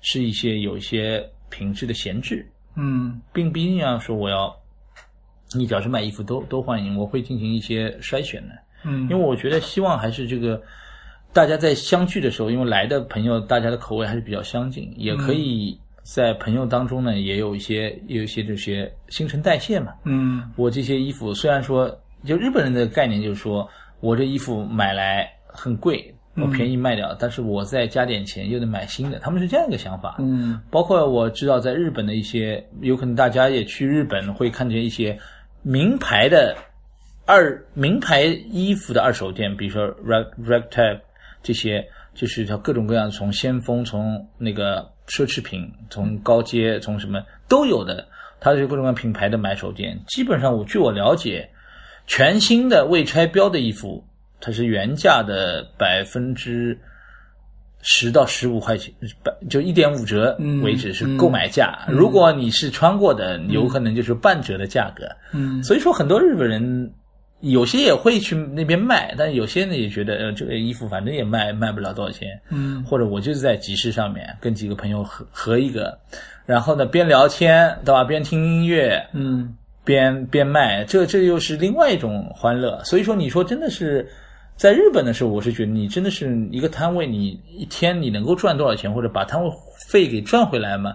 [0.00, 2.44] 是一些有一些品质的闲置。
[2.74, 4.52] 嗯，并不一定要说我要
[5.54, 8.54] 你只要是卖衣服都都欢迎，我会进行一些筛选的。
[8.82, 10.60] 嗯，因为我觉得希望还是这个
[11.32, 15.78] 大家在相聚的时候，因为来的朋友大家的口味还是比较相近，也可以。
[16.02, 19.92] 在朋友当中呢，也有一些有一些这些新陈代谢嘛。
[20.04, 21.88] 嗯，我这些衣服虽然说，
[22.24, 23.68] 就日本人的概念就是说，
[24.00, 30.16] 我这衣服买来很贵，我便宜卖掉，但是我再加点钱又得买新的，他们是这样一个想法。
[30.18, 35.16] 嗯，包括我知道在日本的一些，有可能大家也去日本会看见一些
[35.62, 36.56] 名牌的
[37.26, 41.00] 二名牌衣服的二手店，比如说 Rag Ragtag
[41.42, 44.90] 这些，就是叫各种各样，从先锋，从那个。
[45.10, 48.06] 奢侈品从高阶从什么都有的，
[48.38, 50.00] 它是各种各样品牌的买手店。
[50.06, 51.50] 基本上我据我了解，
[52.06, 54.04] 全新的未拆标的衣服，
[54.40, 56.78] 它是原价的百分之
[57.82, 58.94] 十到十五块钱，
[59.24, 61.80] 百就一点五折为止是购买价。
[61.88, 65.08] 如果你是穿过的，有可能就是半折的价格。
[65.32, 66.92] 嗯，所以说很多日本人。
[67.40, 75.98] 有些也会去那边卖，但有些呢也觉得，呃，这个衣服反正也卖卖不了多少钱，嗯，或者我就是在集市上面跟几个朋友合合一个，
[76.46, 82.80] 然后呢边聊天对吧，边听音乐，嗯，边边卖，这这又是另外一种欢乐。
[82.84, 84.08] 所以说，你说真的是。
[84.56, 89.50] 在日本的时候，我是觉得你真的是一个摊位，你一天你能够赚多少钱，或者把摊位
[89.90, 90.94] 费给赚回来吗？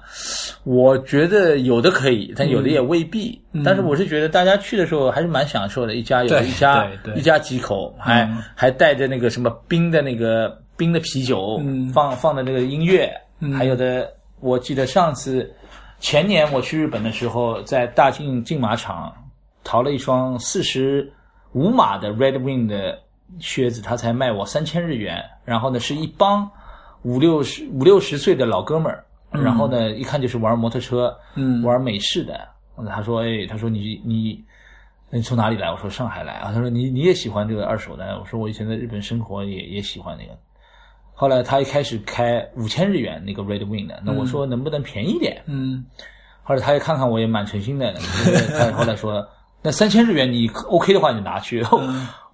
[0.64, 3.40] 我觉得有的可以，但有的也未必。
[3.64, 8.26] 但是我是觉得大家去的时候还是蛮享受的，一家有一家一家几口，还
[8.56, 11.62] 还带着那个什么冰的那个冰的啤酒，
[11.94, 13.12] 放放的那个音乐，
[13.54, 15.54] 还有的我记得上次
[16.00, 19.14] 前年我去日本的时候，在大进竞马场
[19.64, 21.12] 淘了一双四十
[21.52, 23.00] 五码的 Red Wing 的。
[23.40, 26.50] 靴子他才卖我三千日元，然后呢是一帮
[27.06, 31.16] 五六十五六十岁的老哥们儿，然后呢一看就是玩摩托车、
[31.64, 32.40] 玩美式的。
[32.90, 34.44] 他说：“哎，他说你你
[35.12, 40.38] 你从哪里来？”我说：“上海来啊。”他说：“你你也喜欢这个二手的？”我说：“我以前在日本生活也也喜欢那个。”
[41.14, 45.42] 后来他一开始开五千日元那个 Red Wing 的，那我说能不能便宜点？
[45.46, 45.86] 嗯，
[46.44, 47.94] 后来他也看看我也蛮诚心的，
[48.58, 49.26] 他后来说
[49.66, 51.66] ：“那三千日元你 OK 的话你拿去。”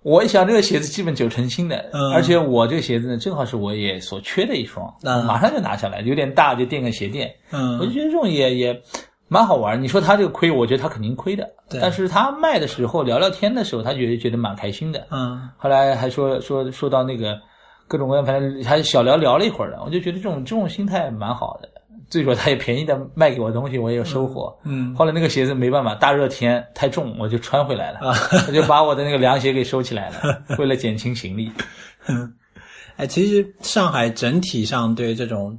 [0.03, 4.91] 我一想，这个鞋子基本九成新的，而且我这个鞋子呢，正好是我也所缺的一双，
[5.27, 7.31] 马上就拿下来，有点大就垫个鞋垫。
[7.51, 8.81] 嗯，我就觉得这种也也
[9.27, 9.79] 蛮好玩。
[9.83, 11.47] 你说他这个亏，我觉得他肯定亏的，
[11.79, 15.05] 但是他卖的时候聊聊天的时候，他觉得觉得蛮开心的。
[15.11, 17.39] 嗯，后来还说说说到那个
[17.87, 21.69] 各种各样，反正还小聊聊了一会儿的，我就觉得这种这种心态蛮好的。
[22.11, 24.55] 最主要他也便宜的卖给我东西，我也有收获。
[24.65, 28.13] 嗯，后来那个鞋子没办法，大热天太重，我就穿回来了。
[28.47, 31.51] 我就把我的那个凉鞋给收起来了， 为了减轻行李。
[32.97, 35.57] 哎，其实上海整体上对这种。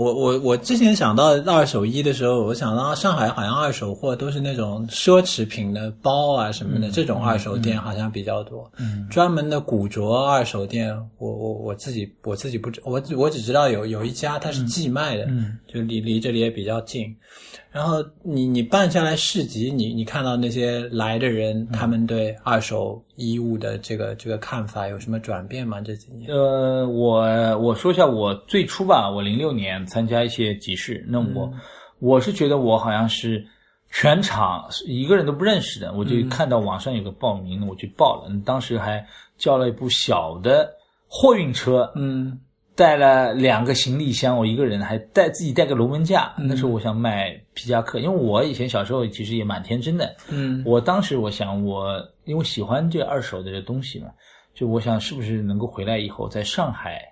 [0.00, 8.70] 我我我之前想到二手衣的时候，我想到上海好像二手货都是那种奢侈品的包啊什么的，这种二手店好像比较多。
[8.78, 17.14] 嗯，专门的古着二手店，我我我自己我自己不知，我我只知道有有一家它是寄卖的，嗯，就离离这里也比较近。
[17.72, 25.80] 然后你你办下来市集，你你看到那些来的人，他们对二手衣物的这个这个看法有什么转变吗？
[25.80, 26.28] 这几年？
[26.30, 27.22] 呃，我
[27.58, 31.52] 我说一下我最初吧，我零六年参加一些集市，那我
[32.00, 33.46] 我是觉得我好像是
[33.88, 38.30] 全场一个人都不认识的，我就看到网上有个报名，我去报了。
[38.44, 39.06] 当时还
[39.38, 40.74] 叫了一部小的
[41.06, 42.40] 货运车，嗯
[42.80, 46.32] 带了两个行李箱，我一个人还带自己带个龙门架。
[46.38, 50.16] 那时候我想卖皮夹克，因为我以前小时候其实也蛮天真的。
[50.30, 54.06] 嗯我当时我想我因为喜欢这二手的这东西嘛，
[54.54, 57.02] 就我想是不是能够回来以后在上海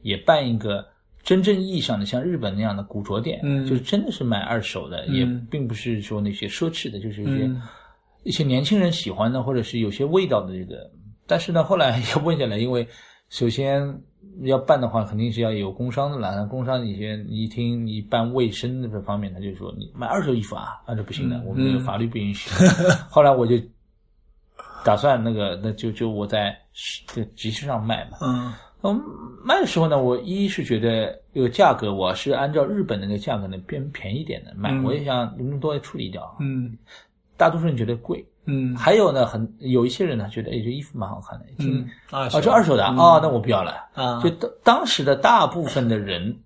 [0.00, 0.86] 也办一个
[1.22, 7.60] 真正意义上的像日本那样的古着店，嗯就是真的是卖二手的，嗯也并不是说那些奢侈的，就是一些、嗯
[8.24, 10.90] 一些年轻人喜欢的或者是有些味道的这个。
[11.26, 12.88] 但是呢，后来也问下来，因为
[13.28, 14.00] 首先
[14.42, 16.44] 要办的话，肯定是要有工商的啦。
[16.44, 22.50] 工商一些你一听你办卫生的这方面，他就说你买二手衣服啊，啊这不行的，嗯我们这个法律不允许。
[23.10, 23.56] 后来我就
[24.84, 26.56] 打算那个，那就就我在
[27.06, 28.18] 这集市上卖嘛。
[28.22, 28.52] 嗯
[28.82, 28.98] 嗯，
[29.44, 36.34] 卖的时候呢，我一是觉得这个价格，我是按照日本那个价格呢变便宜一点的卖，嗯我也想能不能多处理掉。
[36.40, 36.78] 嗯
[37.36, 38.76] 大多数人觉得贵，嗯。
[38.76, 42.98] 还有呢，很有一些人呢觉得，哎，这衣服蛮好看的，一听嗯，啊，这二手的啊，嗯。
[42.98, 43.72] 哦那我不要了。
[43.94, 46.36] 啊，就当当时的大部分的人，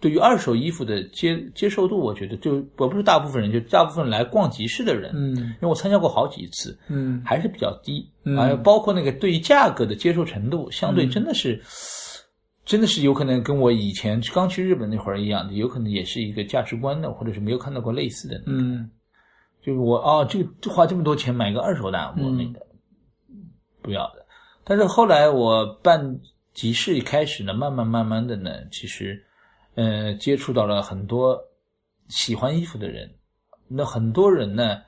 [0.00, 5.36] 对于二手衣服的接接受度，我觉得就我不是大部分人，就大部分来逛集市的人，嗯。
[5.36, 7.22] 因为我参加过好几次，嗯。
[7.24, 8.36] 还是比较低，嗯。
[8.36, 11.60] 还有包括那个对于价格的接受程度，相对真的是，
[12.64, 18.88] 真的是有可能跟我以前刚去日本那会儿一样的，有可能也是一个价值观的，或者是没有看到过类似的，嗯
[19.68, 22.66] 就是我哦，这个花这么多钱买个二手的，我那个、
[23.82, 24.24] 不要的。
[24.64, 26.18] 但是后来我办
[26.54, 29.22] 集市一开始呢，慢慢慢慢的呢，其实
[29.74, 31.38] 呃接触到了很多
[32.08, 33.14] 喜欢衣服的人，
[33.68, 34.80] 那很多人呢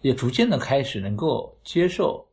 [0.00, 2.26] 也逐渐的开始能够接受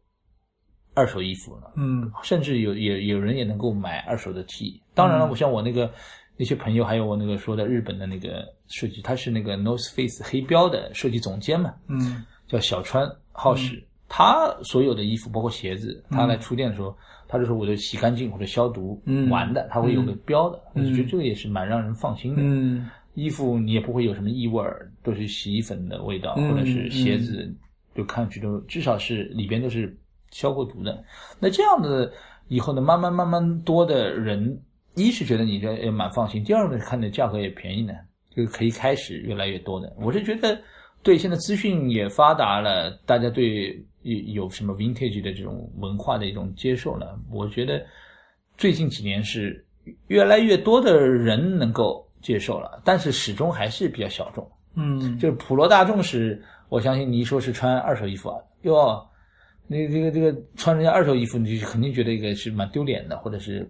[0.95, 1.73] 二手衣服了。
[1.75, 4.82] 嗯甚至有也有人也能够买二手的 T。
[4.95, 5.93] 当然了，嗯我像我那个
[6.38, 13.83] 那些朋友，还有我那个说的日本的那个设计，他是那个 North Face 黑标的设计总监嘛，嗯叫小川浩史。
[14.09, 16.95] 他所有的衣服，包括鞋子，他来出店的时候，
[17.27, 20.57] 他就说我都洗干净或者消毒嗯完的，他会有个标的。
[20.75, 22.41] 嗯我觉得这个也是蛮让人放心的。
[22.41, 27.53] 嗯衣服你也不会有什么异味儿，都是洗衣粉的味道，嗯或者是鞋子，
[27.95, 29.97] 就看上去都至少是里边都是
[30.31, 31.03] 消过毒的。
[31.39, 32.09] 那这样的
[32.47, 34.61] 以后呢，慢慢慢慢多的人，
[34.97, 37.93] 一是觉得你这也蛮放心，第二个看的价格也便宜呢，
[38.35, 39.95] 就是可以开始越来越多的。
[39.97, 40.59] 我是觉得，
[41.03, 47.85] 对现在资讯也发达了，大家对有有什么 vintage 的这种文化的一种接受了，我觉得
[48.57, 49.63] 最近几年是
[50.07, 54.49] 越来越多的人能够接受了，但是始终还是比较小众。
[54.75, 59.07] 嗯就是普罗大众是，我相信你一说是穿二手衣服啊，哟，
[59.67, 63.69] 那这个这个穿人家二手衣服，你就肯定觉得一个是蛮丢脸的，或者是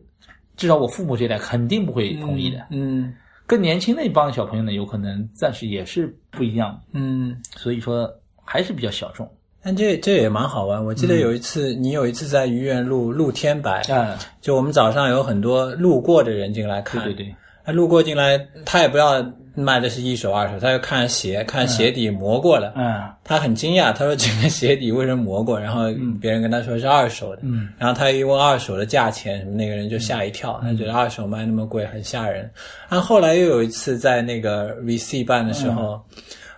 [0.58, 2.66] 至少我父母这代肯定不会同意的。
[2.72, 3.14] 嗯
[3.46, 7.42] 更年轻那一帮小朋友呢，有可能暂时也是不一样，嗯。
[7.56, 9.26] 所以说还是比较小众。
[9.64, 10.84] 但这这也蛮好玩。
[10.84, 19.22] 我记得有一次，你有一次在愚园路露天摆，啊，就我们早上有很多路过的人进来看，对对对，他路过进来，他也不知道
[19.58, 23.04] 卖的是一手二手，他就看鞋，看鞋底磨过了，嗯。
[23.24, 25.60] 他很惊讶，他说这个鞋底为什么磨过？
[25.60, 25.86] 然后
[26.22, 27.70] 别人跟他说是二手的，嗯。
[27.78, 32.50] 然后他一问二手的价钱，什么那个人就吓一跳，他觉得二手卖那么贵，很吓人。
[32.88, 36.00] 然后后来又有一次在那个 VC 办的时候，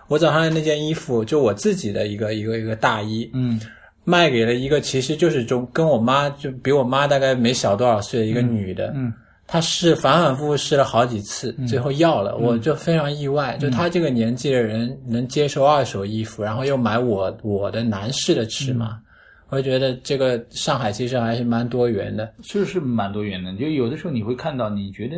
[0.08, 3.60] 我早上那件衣服就我自己的一个一个一个大衣，嗯。
[4.02, 9.12] 卖给了一个其实就是中跟我妈就比我妈大概没小多少岁的一个女的，嗯
[9.52, 19.00] 她试反反复复试了好几次，最后要了，我就非常意外，就他这个年纪的人能接受二手衣服，然后又买我我的男士的尺码，
[19.48, 22.32] 我就觉得这个上海其实还是蛮多元的。
[22.42, 23.52] 就是蛮多元的。
[23.56, 25.16] 就有的时候你会看到，你觉得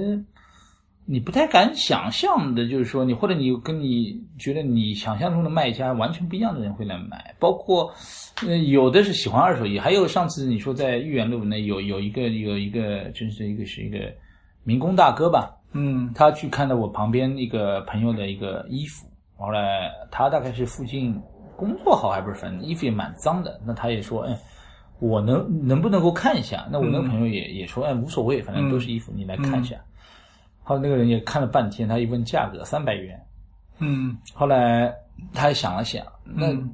[1.04, 7.92] 你不太敢想象的，就是说你或者你跟你觉得你想象中的卖家完全不一样的人会来买，包括
[8.46, 13.98] 呃有的是喜欢二手衣，还有上次你说在豫园路那有有一个有一个就是一个是一个
[14.64, 19.06] 民工大哥吧，嗯他去看到我旁边一个朋友的一个衣服，
[19.36, 21.20] 后来他大概是附近
[21.56, 23.60] 工作好还不是，反正衣服也蛮脏的。
[23.64, 24.38] 那他也说，哎，
[24.98, 26.66] 我能能不能够看一下？
[26.70, 29.76] 那我那个朋友也、也说，哎，无所谓，反正都是衣服，你来看一下。
[30.62, 33.20] 后来那个人也看了半天，他一问价格三百元，
[33.78, 34.94] 嗯后来
[35.34, 36.72] 他也想了想，那嗯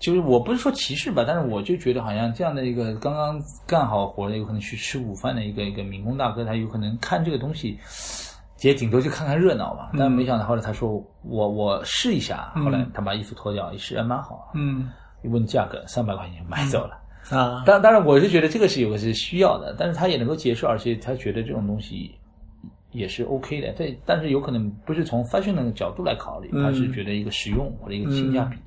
[0.00, 7.78] 就是我不是说歧视吧，但是我就觉得好像这样的一个刚刚干好活的，有可能去吃午饭的一个一个民工大哥，他有可能看这个东西，
[8.62, 9.90] 也顶多就看看热闹嘛。
[9.98, 14.90] 但没想到后来他说我我试一下，后来他把衣服脱掉一试，还蛮好，嗯
[15.22, 16.98] 一问价格三百块钱买走了。
[17.28, 22.10] 啊当当然我是觉得这个是有个是需要的，但是他也能够接受，而且他觉得这种东西
[22.92, 23.70] 也是 OK 的。
[23.76, 28.56] 这但是有可能不是从 fashion 的角度来考虑，他是觉得一个实用或者一个性价比。
[28.56, 28.62] 嗯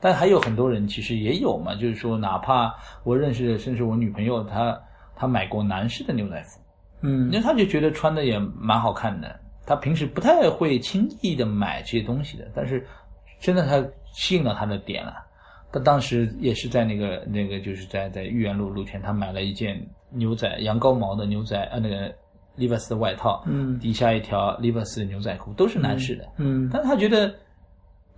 [0.00, 2.74] 但还有很多人其实也有嘛，就是说，哪怕
[3.04, 4.80] 我认识的，甚至我女朋友，她
[5.16, 6.60] 她买过男士的牛仔服，
[7.02, 9.40] 嗯那她就觉得穿的也蛮好看的。
[9.66, 12.86] 她平时不太会轻易的买这些东西的，但是
[13.40, 15.14] 真的她吸引到她的点了。
[15.70, 22.10] 她当时也是在那个那个就是在在豫园路露天，她买了一件牛仔羊羔毛的牛仔呃那个
[22.56, 26.26] Levi's 的外套，嗯底下一条 Levi's 的牛仔裤，都是男士的。
[26.38, 27.34] 嗯但他觉得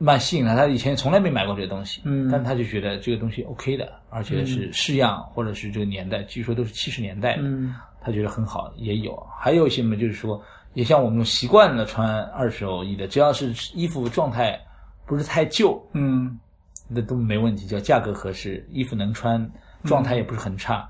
[0.02, 9.14] 蛮吸引他，他以前从来没买过这个东西，嗯但他就觉得这个东西 OK 的，而且是式样、或者是这个年代，据说都是七十年代的，嗯他觉得很好，也有。
[9.38, 10.42] 还有一些嘛，就是说，
[10.72, 14.58] 也像我们习惯了穿二手衣的，只要是衣服状态
[15.04, 16.40] 不是太旧，嗯
[16.88, 19.46] 那都没问题，只要价格合适，衣服能穿，
[19.84, 20.88] 状态也不是很差，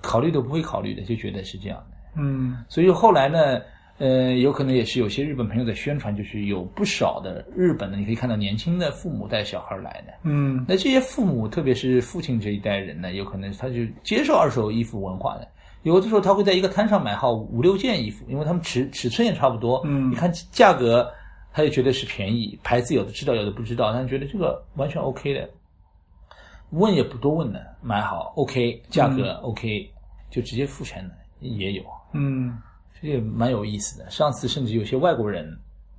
[0.00, 1.96] 考虑都不会考虑的，就觉得是这样的。
[2.16, 3.60] 嗯所以后来呢，
[3.98, 10.14] 呃，有可能也是有些日本朋友在宣传，就是有不少的日本的，你可以看到年轻的父母带小孩来的。
[10.22, 15.48] 嗯那这些父母，特别是父亲这一代人呢，有可能他就接受二手衣服文化的。
[15.82, 19.82] 有的时候他会在一个摊上买好五六件衣服，因为他们尺尺寸也差不多。
[19.84, 21.10] 嗯你看价格，
[21.52, 25.48] 他就觉得是便宜，牌子有的知道，有的不知道，但觉得这个完全 OK 的。
[26.70, 29.90] 问也不多问的，买好 OK，价格 OK，、
[30.30, 31.82] 就直接付钱的也有。
[32.12, 32.56] 嗯
[33.00, 34.08] 这也蛮有意思的。
[34.10, 35.56] 上次甚至有些外国人，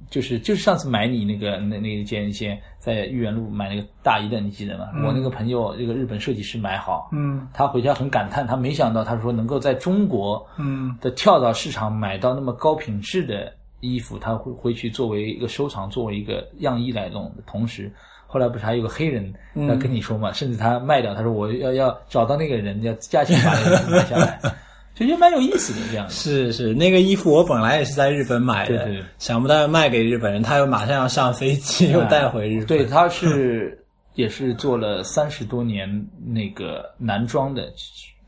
[0.10, 4.90] 就是就是上次买你那个那那一件一件在豫园路买那个大衣的，你记得吗？
[5.06, 17.92] 我那个朋友，这个日本设计师买好，嗯他回家很感叹，他没想到他说能够在中国嗯的跳蚤市场买到那么高品质的衣服，他会回去作为一个收藏，作为一个样衣来弄的同时。
[18.32, 19.34] 后来不是还有个黑人
[19.68, 24.40] 要跟你说嘛，甚至他卖掉，他说我要要找到那个人，要价钱把那个人买下来，
[25.00, 26.12] 就觉得蛮有意思的这样的。
[26.12, 32.68] 是是，那个衣服我本来也是在日本买的，对对想不到要卖给日本人，他又马上要上飞机，又带回日本。
[32.68, 33.82] 对，他是
[34.16, 35.90] 也是做了三十多年
[36.26, 37.72] 那个男装的，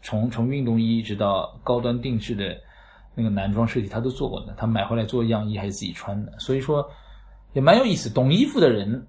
[0.01, 2.55] 从从运动衣一直到高端定制的
[3.13, 4.53] 那个男装设计，他都做过的。
[4.55, 6.89] 他买回来做样衣还是自己穿的，所以说
[7.51, 8.09] 也蛮有意思。
[8.09, 9.05] 懂衣服的人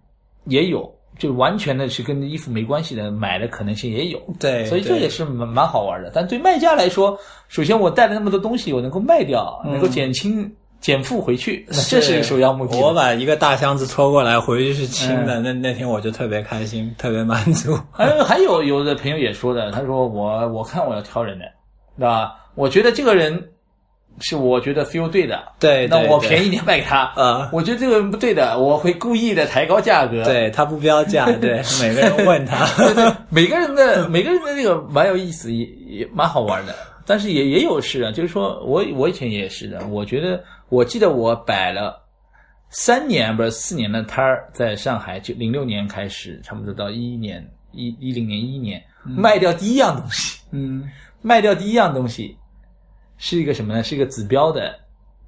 [0.47, 4.21] 也有，就完全的是跟衣服没关系的买的可能性也有。
[4.41, 6.11] 对所以这也是蛮蛮好玩的。
[6.15, 10.51] 但对卖家来说，首先我带了那么多东西，我能够卖掉，能够减轻
[10.81, 12.77] 减负回去，那这是首要目的。
[12.79, 17.79] 我把一个大箱子拖过来，回去是轻嗯的，那那天我就特别开心， 特别满足。
[17.93, 21.45] 还有还有有的朋友也说的，他说我我看我要挑人的，
[21.97, 22.35] 对吧？
[22.55, 23.51] 我觉得这个人
[24.21, 27.01] 是我觉得 feel 对的，对那我便宜点卖给他。
[27.17, 27.49] 啊。
[27.53, 30.25] 我觉得这个人不对的，我会故意的抬高价格。
[30.25, 36.75] 对他不标价， 对每个人问他， 对对，每个人的每个人的那个蛮有意思，也也蛮好玩的。
[37.05, 42.01] 但是也也有事啊，就是说我我以前也是的，我觉得我记得我摆了
[42.71, 50.89] 三年不是四年的摊儿，在上海，就零六年开始，差不多到一一年一一零年一一年，卖掉第一样东西，嗯。
[51.25, 52.37] 卖掉第一样东西
[53.25, 53.85] 是一个什么呢？
[53.85, 54.75] 是一个指标的，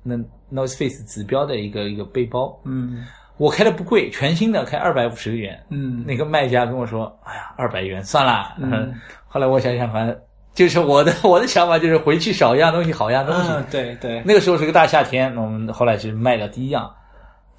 [0.02, 0.16] 那
[0.52, 3.06] North Face 指标的一个一个背包，嗯。
[3.36, 6.04] 我开的不贵，全新的开二百五十元，嗯。
[6.04, 8.56] 那个卖家跟我说：“哎呀，二百元算了。
[8.58, 8.92] 嗯。
[9.28, 10.16] 后来我想想，反正
[10.54, 13.48] 就是我的 我的想法就是回去少一样东西，好一样东西。
[13.52, 16.92] 嗯，对对，那个时候是个大夏天，我们后来是卖掉第一样，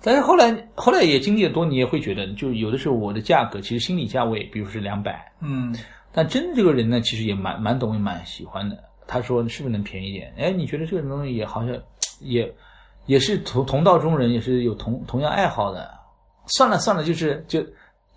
[0.04, 5.74] 但是后来后来也经历的多，你也会觉得，就有的时候我的价格其实心理价位，比如是两百，嗯。
[6.12, 8.78] 但真的这个人呢，其实也蛮蛮懂，也蛮喜欢的。
[9.08, 10.34] 他说是不是能便宜点？
[10.38, 11.76] 哎，你觉得这个东西也好像
[12.22, 12.52] 也
[13.06, 15.90] 也是同同道中人，也是有同同样爱好的。
[16.48, 17.64] 算了算了，就是就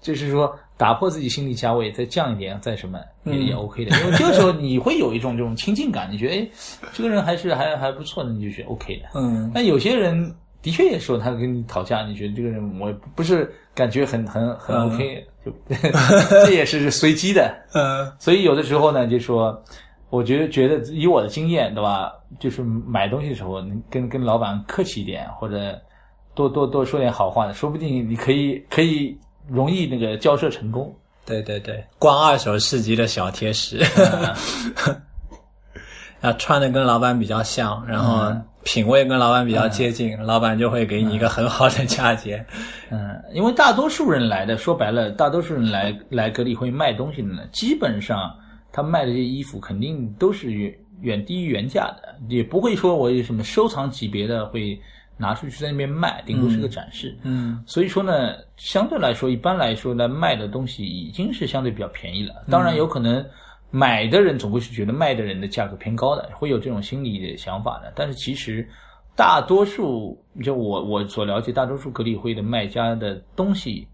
[0.00, 3.98] 就是说打破自己心理价位，再降一点，再什么也、嗯也 OK 的。
[4.00, 6.48] 因为这个时候你会有一种这种亲近感，你觉得哎，
[6.92, 9.08] 这个人还是还还不错的，你就觉得 OK 的。
[9.14, 15.52] 嗯但有些人的确也说他跟你讨价，你觉得这个人我不是感觉很很很嗯 OK，、就
[16.44, 17.54] 这也是随机的。
[17.74, 19.62] 嗯所以有的时候呢，就说，
[20.10, 22.12] 我觉得觉得以我的经验，对吧？
[22.40, 25.78] 就是买东西的时候，你跟跟老板客气一点，或者
[26.34, 29.16] 多多多说点好话的，说不定你可以可以
[29.48, 30.94] 容易那个交涉成功。
[31.26, 33.84] 对对对，逛二手市集的小贴士，
[36.22, 38.32] 啊穿的跟老板比较像，然后
[38.64, 42.44] 品味跟老板比较接近，老板就会给你一个很好的价钱。
[42.90, 48.34] 嗯，因为大多数人来的，说白了，大多数人来来格力会卖东西的呢，基本上
[48.78, 54.80] 他卖的这些衣服肯定都是远远低于原价的，也不会说我有什么收藏级别的会
[55.16, 57.18] 拿出去在那边卖，顶多是个展示。
[57.24, 62.44] 嗯所以说呢，相对来说，一般来说呢，卖的东西已经是相对比较便宜了。
[62.48, 63.24] 当然，有可能
[63.72, 67.92] 买的人总归是觉得卖的人的价格偏高的，会有这种心理的想法的。
[67.96, 68.64] 但是其实
[69.16, 73.88] 大多数就我我所了解，大多数格力会的卖家的东西，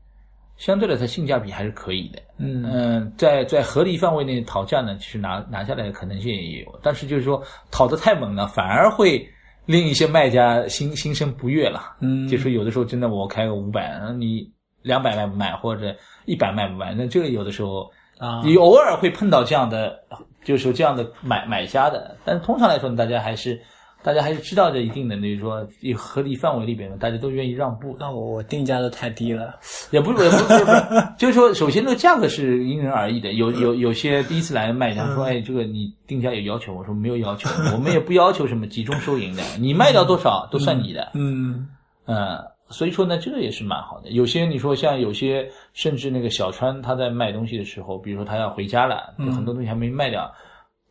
[0.57, 2.19] 相对来说性价比还是可以的。
[2.39, 9.29] 嗯嗯，在在合理范围内讨价呢，其实拿拿下来的可能性也有，但是就是说讨得太猛了，反而会
[9.67, 11.97] 令一些卖家心心生不悦了。
[12.01, 14.51] 嗯就说有的时候真的我开个五百，你
[14.83, 15.95] 两百卖不卖，或者
[16.25, 19.99] 一百卖不卖，那这个有的时候啊你偶尔会碰到这样的，
[20.45, 23.61] 就是说这样的买买家的，但是通常来说呢，大家还是
[24.05, 27.97] 大家还是知道这一定的，就是说有合理范围里边的，大家都愿意让步。
[27.99, 29.59] 那我我定价都太低了。
[29.93, 33.33] 也不是，也不是，不是， 就是说，首先这个价格是因人而异的。
[33.33, 41.67] 有有有些第一次来的卖家说：“哎，这个你定价有要求？”我说：“没有要求， 我们也不要求什么集中收银的，你卖掉多少都算你的。”嗯
[42.05, 42.39] 嗯，
[42.69, 44.11] 所以说呢，这个也是蛮好的。
[44.11, 50.31] 有些你说像有些甚至那个小川他在卖东西的时候，比如说他要回家了，有很多东西还没卖掉，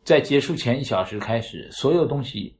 [0.02, 2.56] 在结束前一小时开始，所有东西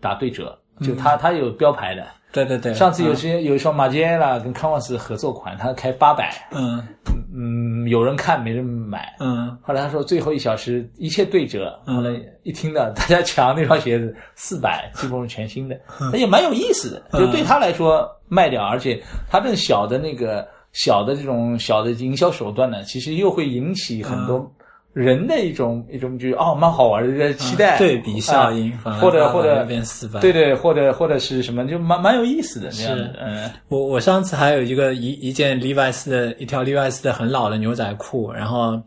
[0.00, 2.06] 打对折，就他他有标牌的。
[2.30, 2.74] 对对对。
[2.74, 6.86] 上次有些有一双马杰拉跟康沃斯合作款，他开八百，嗯。
[7.34, 9.14] 嗯，有人看没人买。
[9.18, 9.56] 嗯。
[9.62, 11.96] 后来他说最后一小时一切对折，嗯。
[11.96, 15.78] 后来一听到大家抢那双鞋子四百， 基本上全新的，
[16.12, 17.18] 那也蛮有意思的。
[17.18, 24.50] 就对他来说卖掉，而且他这小的那个小的这种小的营销手段呢，其实又会引起很多
[24.94, 30.20] 人的一种一种就是哦蛮好玩的这个期待，对比效应，啊反而或者或者变死板。
[30.20, 38.80] 对对，或者或者是什么，就蛮蛮有意思的这样的，嗯我我上次还有一个一一件 Levi's 的一条 Levi's 的很老的牛仔裤，然后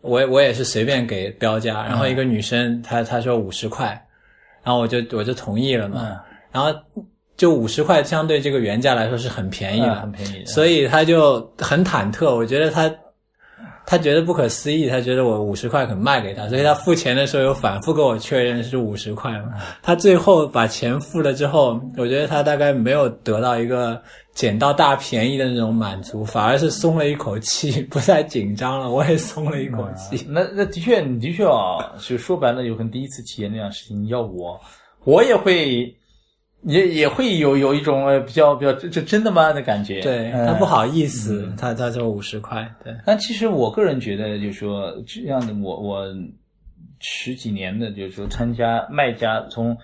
[0.00, 3.86] 我我也是随便给标价，然后一个女生她她说五十块，
[4.64, 6.16] 然后我就我就同意了嘛，嗯。
[6.50, 6.72] 然后
[7.36, 10.46] 就五十块相对这个原价来说是很便宜的，嗯很便宜的。
[10.46, 12.92] 所以他就很忐忑，我觉得他。
[13.86, 19.52] 他觉得不可思议，他觉得我五十块肯卖给他，所以他付钱的时候又反复跟我确认是五十块嘛。
[19.82, 24.00] 他最后把钱付了之后，我觉得他大概没有得到一个
[24.34, 28.88] 捡到大便宜的那种满足，反而是松了一口气，不再紧张了。
[28.88, 30.26] 我也松了一口气。
[30.28, 34.58] 那那的确，你的确啊，就说白了，有可能第一次体验那样事情，你要我，
[35.04, 35.94] 我也会，
[36.64, 40.00] 也也会有有一种呃比较比较这这真的吗的感觉。
[40.00, 46.06] 对嗯他不好意思，他他就五十块，对，但其实我个人觉得，就是说这样的我我
[47.00, 49.76] 十几年的，就是说参加卖家从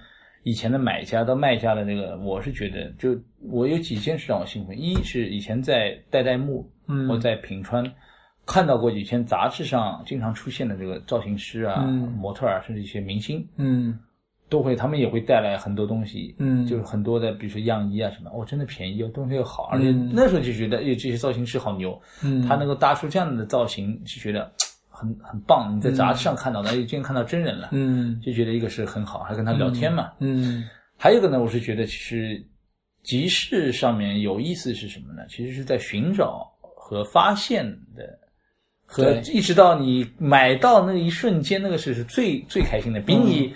[0.43, 3.21] 以前的买家到卖家的这个，我是觉得就
[3.51, 4.81] 我有几件事让我兴奋。
[4.81, 7.93] 一是以前在代代木，嗯或在品川
[8.47, 13.47] 看到过以前杂志上经常出现的这个造型师啊、嗯模特啊，甚至一些明星。
[13.57, 13.99] 嗯
[14.51, 24.53] 都会，他们也会带来很多东西，嗯就是很多的，比如说样衣啊什么，哦，真的便宜，哦，东西又好，而且嗯那时候就觉得，哎，这些造型师好牛，嗯，他能够搭出这样的造型，就觉得
[24.91, 25.75] 很很棒。
[25.75, 30.11] 你在杂志上看到的，哎，今天看到真人了，嗯就觉得一个是很好，还跟他聊天嘛。
[30.19, 30.65] 嗯
[30.99, 32.45] 还有一个呢，我是觉得其实
[33.03, 35.23] 集市上面有意思是什么呢？
[35.29, 37.65] 其实是在寻找和发现
[37.97, 38.19] 的。
[38.93, 43.55] 和一直到你买到那一瞬间，那个是是最最开心的，比你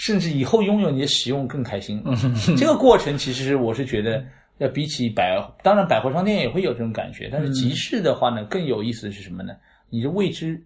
[0.00, 2.02] 甚至以后拥有你的使用更开心。
[2.56, 4.24] 这个过程其实是我是觉得，
[4.56, 9.52] 要比起百，当然百货商店也会有这种感觉，但是集市的话呢，更有意思的是什么呢？
[9.90, 10.58] 你的未知，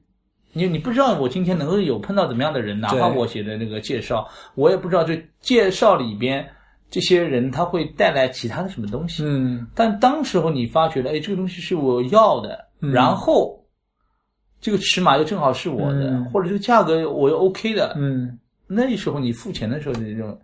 [0.53, 4.25] 你你不知道我今天能够有碰到怎么样的人，哪怕我写的那个介绍，
[4.55, 6.49] 我也不知道这介绍里边
[6.89, 9.25] 这些人他会带来其他的什么东西。
[9.27, 9.67] 嗯。
[9.75, 13.61] 但当时候你发觉了，哎，这个东西是我要的，然后
[14.61, 16.25] 这个尺码又正好是我的，嗯。
[16.27, 20.39] 或者这个价格我又 OK 的，嗯，那时候你付钱的时候的那种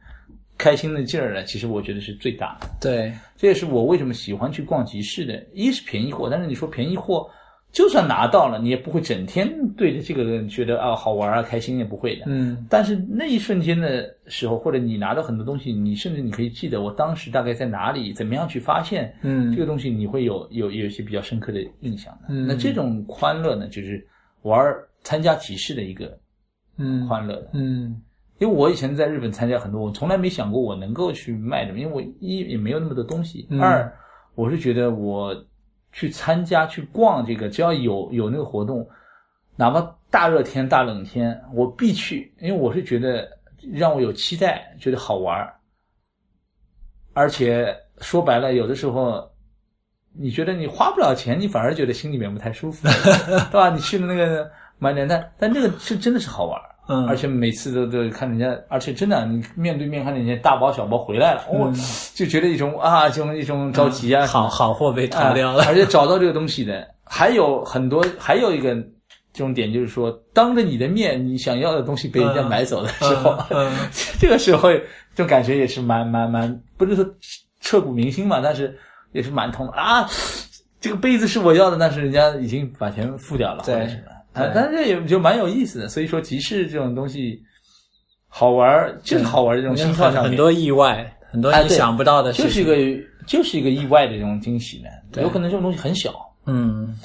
[0.58, 2.68] 开心的劲儿呢，其实我觉得是最大的。
[2.80, 5.42] 对，这也是我为什么喜欢去逛集市的。
[5.54, 7.26] 一是便宜货，但是你说便宜货，
[7.72, 12.24] 就算拿到了，你也不会整天对着这个人觉得啊好玩啊开心，也不会的。
[12.26, 22.26] 嗯但是那一瞬间的时候，或者你拿到很多东西，你甚至你可以记得我当时大概在哪里，怎么样去发现嗯这个东西，你会有有有一些比较深刻的印象的。
[22.28, 24.06] 嗯那这种欢乐呢，就是
[24.42, 26.18] 玩儿参加集市的一个
[26.76, 27.50] 嗯欢乐的。
[27.54, 28.02] 嗯
[28.40, 33.96] 因为我以前在日本参加很多，我从来没想过我能够去卖什么，因为我一也没有那么多东西，嗯二
[34.34, 35.44] 我是觉得我
[35.92, 38.88] 去参加去逛这个，只要有有那个活动，
[39.54, 43.28] 哪怕大热天大冷天，我必去，因为我是觉得
[43.72, 45.54] 让我有期待，觉得好玩儿
[47.12, 49.30] 而且说白了，有的时候。
[50.12, 52.88] 你觉得你花不了钱，你反而觉得心里面不太舒服，
[53.52, 53.70] 对吧？
[53.70, 61.72] 你去了那个买点，但但那个是真的是好玩儿，嗯，而且每次都都看人家，而且真的，你面对面看人家大包小包回来了，我、
[62.14, 68.74] 就觉得一种啊，这种一种着急啊，好好货被啊淘掉了，而且找到这个东西的还有很多，还有一个
[69.32, 73.72] 这种点，就是说当着你的面，你想要的东西被人家买走的时候，嗯
[74.18, 77.06] 这个时候这种感觉也是蛮蛮蛮，不是说
[77.60, 78.76] 彻骨铭心嘛，但是
[79.12, 79.72] 也是蛮痛的。
[79.74, 80.08] 啊。
[80.82, 83.86] 这个杯子是我要的，但是人家已经把钱付掉了，对
[84.40, 85.88] 啊，但是这也就蛮有意思的。
[85.88, 87.42] 所以说，集市这种东西
[88.28, 95.22] 好玩儿，就是好玩儿这种情况很多意外，很多啊对你想不到的事情，就是一个就是一个意外的这种惊喜呢。
[95.22, 96.14] 有可能这种东西很小，
[96.46, 96.96] 嗯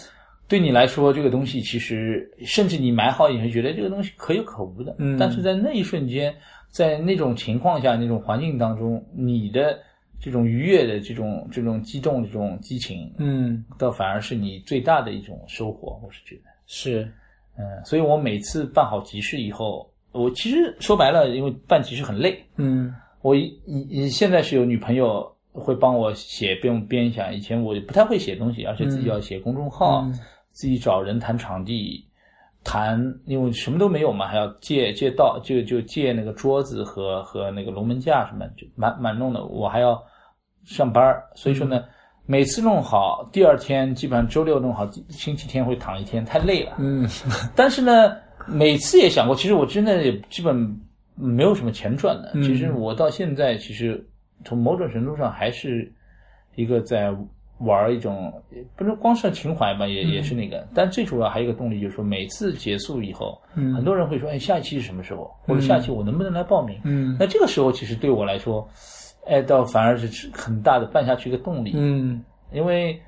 [0.47, 4.95] 对你来说，这个东西其实甚至你买好，以后觉得这个东西可有可无的。
[4.99, 6.31] 嗯但是在那一瞬间，
[6.69, 9.79] 在那种情况下、那种环境当中，你的
[10.21, 15.99] 这种愉悦的这种这种激动、这种激情，嗯倒反而是你最大的一种收获。
[16.05, 17.11] 我是觉得，是
[17.57, 30.19] 嗯，所以我每次办好集市以后，我其实说白了，因为办集市很累，嗯我以以现在是有女朋友会帮我写编编一下，以前我不太会写东西，而且自己要写公众号，嗯
[30.51, 32.05] 自己找人谈场地，
[32.63, 39.45] 谈因为什么都没有嘛，还要借借道就就借那个桌子和和那个龙门架什么，就蛮蛮弄的。
[39.45, 40.01] 我还要
[40.63, 41.83] 上班，所以说呢，
[42.27, 46.73] 每次弄好，第二天基本上周六弄好，星期天会躺一天，太累了。
[46.79, 47.07] 嗯
[47.55, 48.15] 但是呢，
[48.47, 50.55] 每次也想过，其实我真的也基本
[51.15, 52.31] 没有什么钱赚的。
[52.33, 54.03] 嗯其实我到现在，其实
[54.43, 55.91] 从某种程度上还是
[56.55, 57.13] 一个在
[57.59, 58.33] 玩一种，
[58.75, 60.67] 不是光是情怀吧，也、嗯也是那个。
[60.73, 65.31] 但最主要还有一个动力，就是说每次结束以后，嗯很多人会说：“哎，下一期是什么时候？
[65.45, 68.67] 或者下一期我能不能来报名？”嗯那这个时候，其实对我来说，
[69.27, 71.73] 哎，倒反而是很大的办下去一个动力。
[71.75, 72.23] 嗯。
[72.51, 72.99] 因为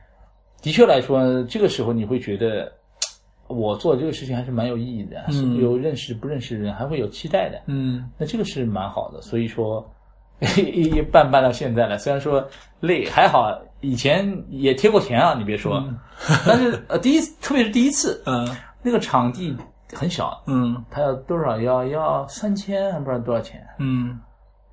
[0.61, 2.71] 的确来说，这个时候你会觉得，
[3.47, 5.55] 我做这个事情还是蛮有意义的，嗯。
[5.57, 8.09] 有认识不认识的人，还会有期待的，嗯。
[8.17, 9.21] 那这个是蛮好的。
[9.21, 9.87] 所以说，
[10.57, 12.45] 一办办到现在了，虽然说
[12.79, 15.83] 累，还好以前也贴过钱啊，你别说，
[16.45, 18.47] 但是呃，第一次，特别是第一次，嗯。
[18.83, 19.55] 那个场地
[19.93, 20.83] 很小，嗯。
[20.89, 21.59] 它要多少？
[21.59, 23.65] 要要三千，还不知道多少钱。
[23.79, 24.19] 嗯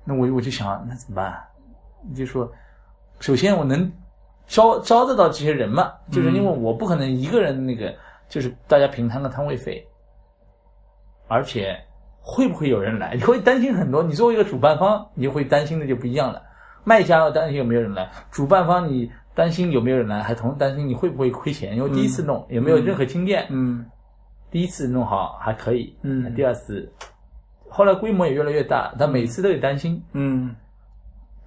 [0.05, 1.43] 那我我就想，那怎么办？
[2.07, 2.49] 你就说，
[3.19, 3.91] 首先我能
[4.47, 7.93] 招招得到这些人嘛，就是因为我不可能一个人那个，
[8.29, 9.83] 就是大家平摊个摊位费，
[11.27, 11.75] 而且
[12.21, 13.15] 会不会有人来？
[13.15, 14.03] 你会担心很多。
[14.03, 16.41] 你作为一个主办方，你就会担心的就不一样了。
[16.83, 23.47] 卖家要担心有没有人来，主办方你担心有没有人来，还同时担心你会不会亏钱，因为第一次弄也没有任何经验。
[23.49, 23.83] 嗯
[24.51, 26.89] 第一次弄好还可以，嗯第二次，
[27.75, 30.01] 后来规模也越来越大，但每次都得担心。
[30.13, 30.55] 嗯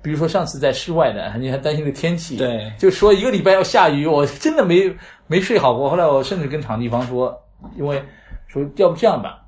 [0.03, 4.95] 比如说上次在室外的，你还担心这个天气，对就说一个礼拜要下雨，我真的没
[5.27, 5.89] 没睡好过。
[5.89, 7.35] 后来我甚至跟场地方说，
[7.77, 8.03] 因为
[8.47, 9.43] 说要不这样吧，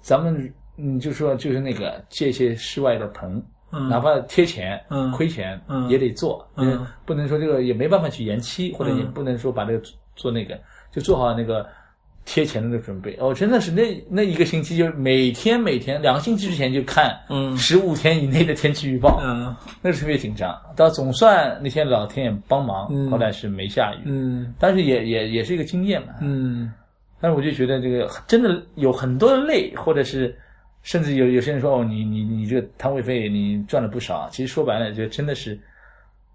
[0.00, 3.42] 咱们嗯就说就是那个借一些室外的棚，
[3.72, 10.56] 嗯哪怕贴钱，嗯亏钱，嗯也得做，嗯，不能说这个也没办法去延期，或者也嗯不能说把这个做做那个，
[10.92, 11.66] 就做好那个。
[12.24, 17.56] 贴钱的那个准备，哦，真的是那那一个星期，就每天每天两个星期之前就看，嗯。
[17.56, 19.54] 十五天以内的天气预报，嗯。
[19.82, 20.56] 那是特别紧张。
[20.76, 23.10] 到总算那天老天也帮忙，嗯。
[23.10, 24.54] 后来是没下雨，嗯。
[24.58, 26.14] 但是也也也是一个经验嘛。
[26.20, 26.72] 嗯。
[27.20, 30.34] 但是我就觉得这个真的有很多的累，或者是
[30.82, 35.58] 甚至有有些人说哦，你你你这个摊位费你赚了不少，其实说白了，就真的是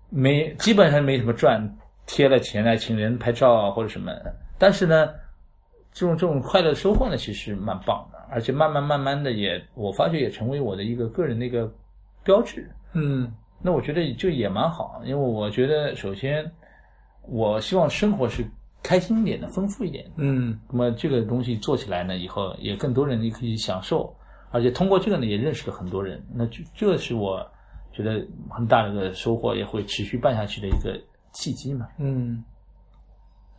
[0.09, 1.61] 没基本上没什么赚，
[2.05, 4.11] 贴了钱来请人拍照啊或者什么。
[4.57, 5.09] 但是呢，
[5.97, 11.73] 这种这种快乐收获呢，其实蛮棒的，而且慢慢慢慢的也，我发觉也成为我的一个个人的一个
[12.23, 12.69] 标志。
[12.93, 16.51] 嗯那我觉得就也蛮好，因为我觉得首先，
[17.23, 18.45] 我希望生活是
[18.83, 20.11] 开心一点的、丰富一点的。
[20.17, 24.15] 嗯那么这个东西做起来呢，以后也更多人也可以享受，
[24.51, 26.23] 而且通过这个呢，也认识了很多人。
[26.31, 27.43] 那这这是我
[27.91, 30.95] 觉得很大的一个收获，也会持续办下去的一个
[31.33, 31.87] 契机嘛。
[31.97, 32.43] 嗯。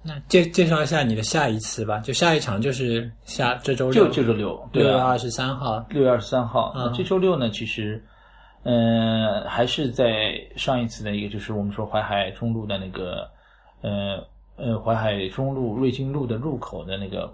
[0.01, 5.85] 那介介绍一下你的下一次吧，就下一场就是下这周六，就就周六，六月二十三号。
[5.91, 6.73] 六月二十三号。
[6.77, 6.85] 嗯。
[6.87, 8.03] 那这周六呢，其实，
[8.63, 13.29] 呃，还是在上一次的一个，就是我们说淮海中路的那个，
[13.83, 14.25] 呃
[14.57, 17.33] 呃，淮海中路瑞金路的入口的那个，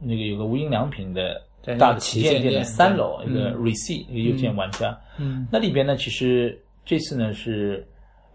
[0.00, 1.42] 那个有个无印良品的
[1.78, 3.56] 大的旗舰店的三楼，一个嗯。
[3.56, 4.96] Receipt、一个邮件玩家。
[5.18, 5.48] 嗯。
[5.50, 7.86] 那里边呢，其实这次呢是，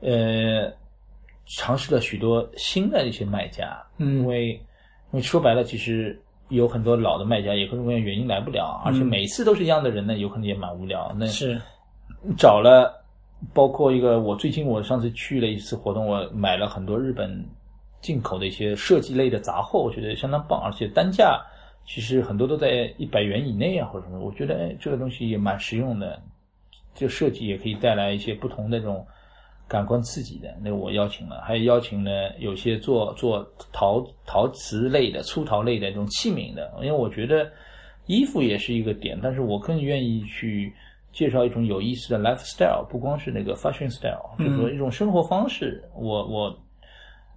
[0.01, 0.71] 呃，
[1.45, 4.51] 尝试了许多新的一些卖家，嗯因为
[5.11, 6.19] 因为说白了，其实
[6.49, 11.13] 有很多老的卖家也各种各样原因来不了，而且嗯每次都是一样的人呢，有可能也蛮无聊。
[11.17, 11.59] 那是
[12.37, 13.03] 找了，
[13.53, 17.45] 包括一个我最近我上次去了一次活动，我买了很多日本
[18.01, 21.41] 进口的一些设计类的杂货，我觉得相当棒，而且单价
[21.85, 26.21] 其实很多都在一百元以内啊，或者什么，我觉得哎这个东西也蛮实用的，
[26.95, 29.05] 就设计也可以带来一些不同的这种
[29.67, 37.51] 感官刺激的，那我邀请了，还有邀请了有些做做陶陶瓷类的、粗陶类的这种器皿的，因为我觉得
[38.05, 40.71] 衣服也是一个点，但是我更愿意去
[41.11, 45.83] 介绍一种有意思的 lifestyle，不光是那个 fashion style，就是说一种生活方式。
[45.95, 46.59] 我我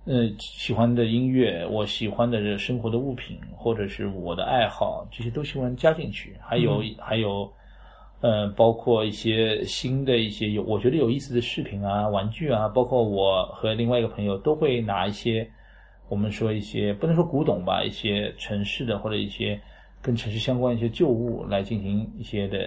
[0.04, 6.36] 呃喜欢的音乐，我喜欢的生活的物品，或者是我的爱好，这些都喜欢加进去。
[6.40, 7.50] 还有、还有。
[8.26, 15.48] 呃，包括一些新的一些有我觉得有意思的饰品啊、玩具啊，包括我和另外一个朋友都会拿一些
[16.08, 19.60] 我们说一些不能说古董吧，一些城市的或者一些
[20.02, 22.58] 跟城市相关一些旧物来进行一些的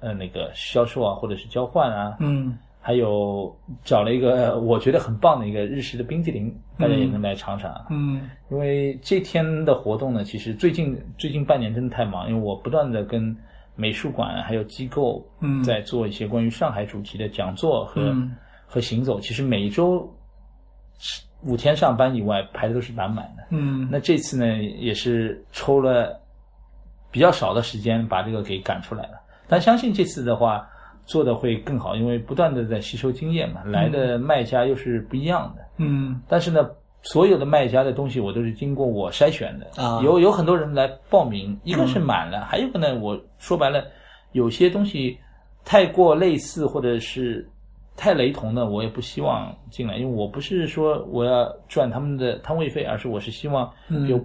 [0.00, 2.16] 呃那个销售啊，或者是交换啊。
[2.20, 7.72] 嗯还有找了一个我觉得很棒的一个日式的冰激凌，大家也能来尝尝。
[7.90, 13.34] 嗯因为这天的活动呢，其实最近最近半年真的太忙，因为我不断的跟
[13.74, 19.20] 美术馆还有机构嗯在做一些关于上海主题的讲座和、嗯和行走。
[19.20, 20.10] 其实每一周
[21.42, 23.44] 五天上班以外排的都是满满的。
[23.50, 26.18] 嗯那这次呢，也是抽了
[27.10, 29.20] 比较少的时间把这个给赶出来了。
[29.46, 30.66] 但相信这次的话
[31.04, 35.62] 做的会更好，因为不断的在吸收经验嘛，来的卖家又是不一样的。
[35.78, 36.70] 嗯但是呢，
[37.02, 39.82] 所有的卖家的东西我都是经过我筛选的。
[39.82, 40.00] 啊。
[40.02, 43.84] 有有很多人来报名，一个是满了，还有一个呢，我说白了，
[44.32, 45.18] 有些东西
[45.64, 47.48] 太过类似或者是
[47.96, 53.70] 太雷同的，我也不希望进来，因为我不是说我要赚他们的摊位费，而是我是希望
[54.08, 54.18] 有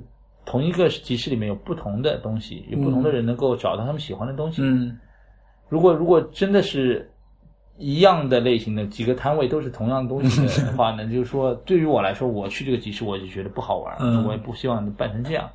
[0.45, 4.61] 同一个集市里面有不同的东西，有不同的人能够找到他们喜欢的东西。
[4.63, 4.97] 嗯。
[5.67, 7.11] 如果如果真的是
[7.77, 14.25] 一样的类型的几个摊位都是同样东西的话呢， 就是说对于我来说，我去这个集市我就觉得不好玩，嗯。
[14.25, 15.49] 我也不希望办成这样，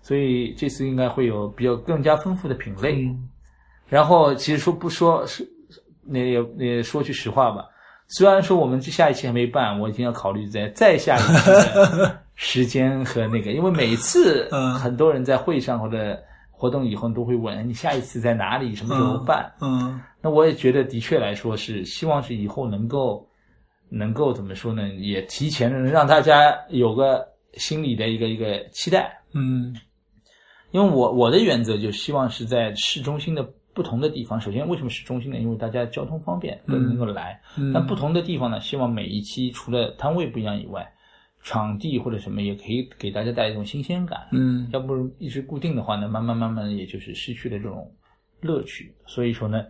[0.00, 3.02] 所以这次应该会有比较更加丰富的品类。
[3.02, 3.28] 嗯。
[3.88, 5.46] 然后其实说不说是
[6.02, 7.66] 那也也说句实话吧，
[8.08, 14.74] 虽然说我们这下一期还没办，我已经要考虑在再下一期的 时间和那个，因为每次嗯。
[14.74, 16.18] 很多人在会上或者
[16.58, 19.52] 活动以后你都会问你下一次在哪里，什么时候办。
[19.60, 23.28] 嗯那我也觉得，的确来说是希望是以后能够
[23.90, 24.88] 能够怎么说呢？
[24.94, 29.20] 也提前的让大家有个心理的一个一个期待。
[29.34, 29.76] 嗯
[30.72, 34.40] 因为我我的原则就希望是在市中心的不同的地方。
[34.40, 35.36] 首先，为什么市中心呢？
[35.38, 37.38] 因为大家交通方便，都能够来。
[37.56, 40.90] 嗯但不同的地方呢，希望每一期除了摊位不一样以外，
[41.48, 44.18] 场地或者什么也可以给大家带来一种新鲜感。
[44.32, 47.88] 嗯要不一直固定的话呢，慢慢慢慢也就是失去了这种
[48.40, 48.92] 乐趣。
[49.06, 49.64] 所以说呢，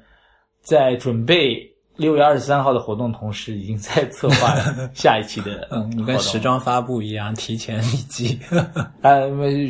[0.62, 4.54] 在准备六月二十三号的活动同时，已经在策划
[4.94, 8.38] 下一期的嗯，你跟时装发布一样，提前一季。
[9.02, 9.20] 啊，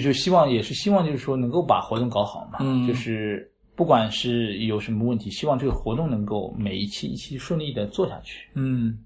[0.01, 8.49] 就希望也是希望就是说能够把活动搞好嘛，嗯就是不管是有什么问题，希望这个活动能够每一期一期顺利的做下去。
[8.55, 8.97] 嗯，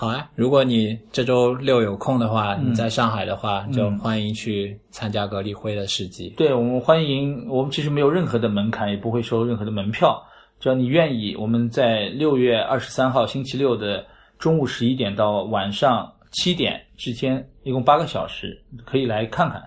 [0.00, 0.30] 好啊！
[0.36, 6.32] 如果你这周六有空的话，你在上海的话，就欢迎去参加格力辉的市集。
[6.36, 10.22] 对我们欢迎，我们其实没有任何的门槛，也不会收任何的门票，
[10.60, 14.06] 只要你愿意，我们在六月二十三号星期六的
[14.38, 19.60] 中午十一点到晚上七点之间，一共八个小时，可以来看看。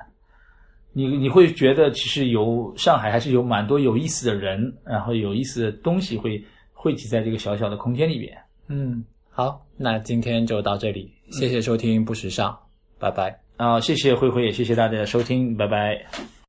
[0.94, 8.38] 你你会觉得其实有上海还是有蛮多有意思的人，然后有意思的东西会汇集在这个小小的空间里边。
[8.70, 12.56] 嗯，好，那今天就到这里，谢谢收听不时尚，
[13.00, 13.36] 拜拜。
[13.58, 16.41] 啊，谢谢慧慧，也谢谢大家的收听，拜拜。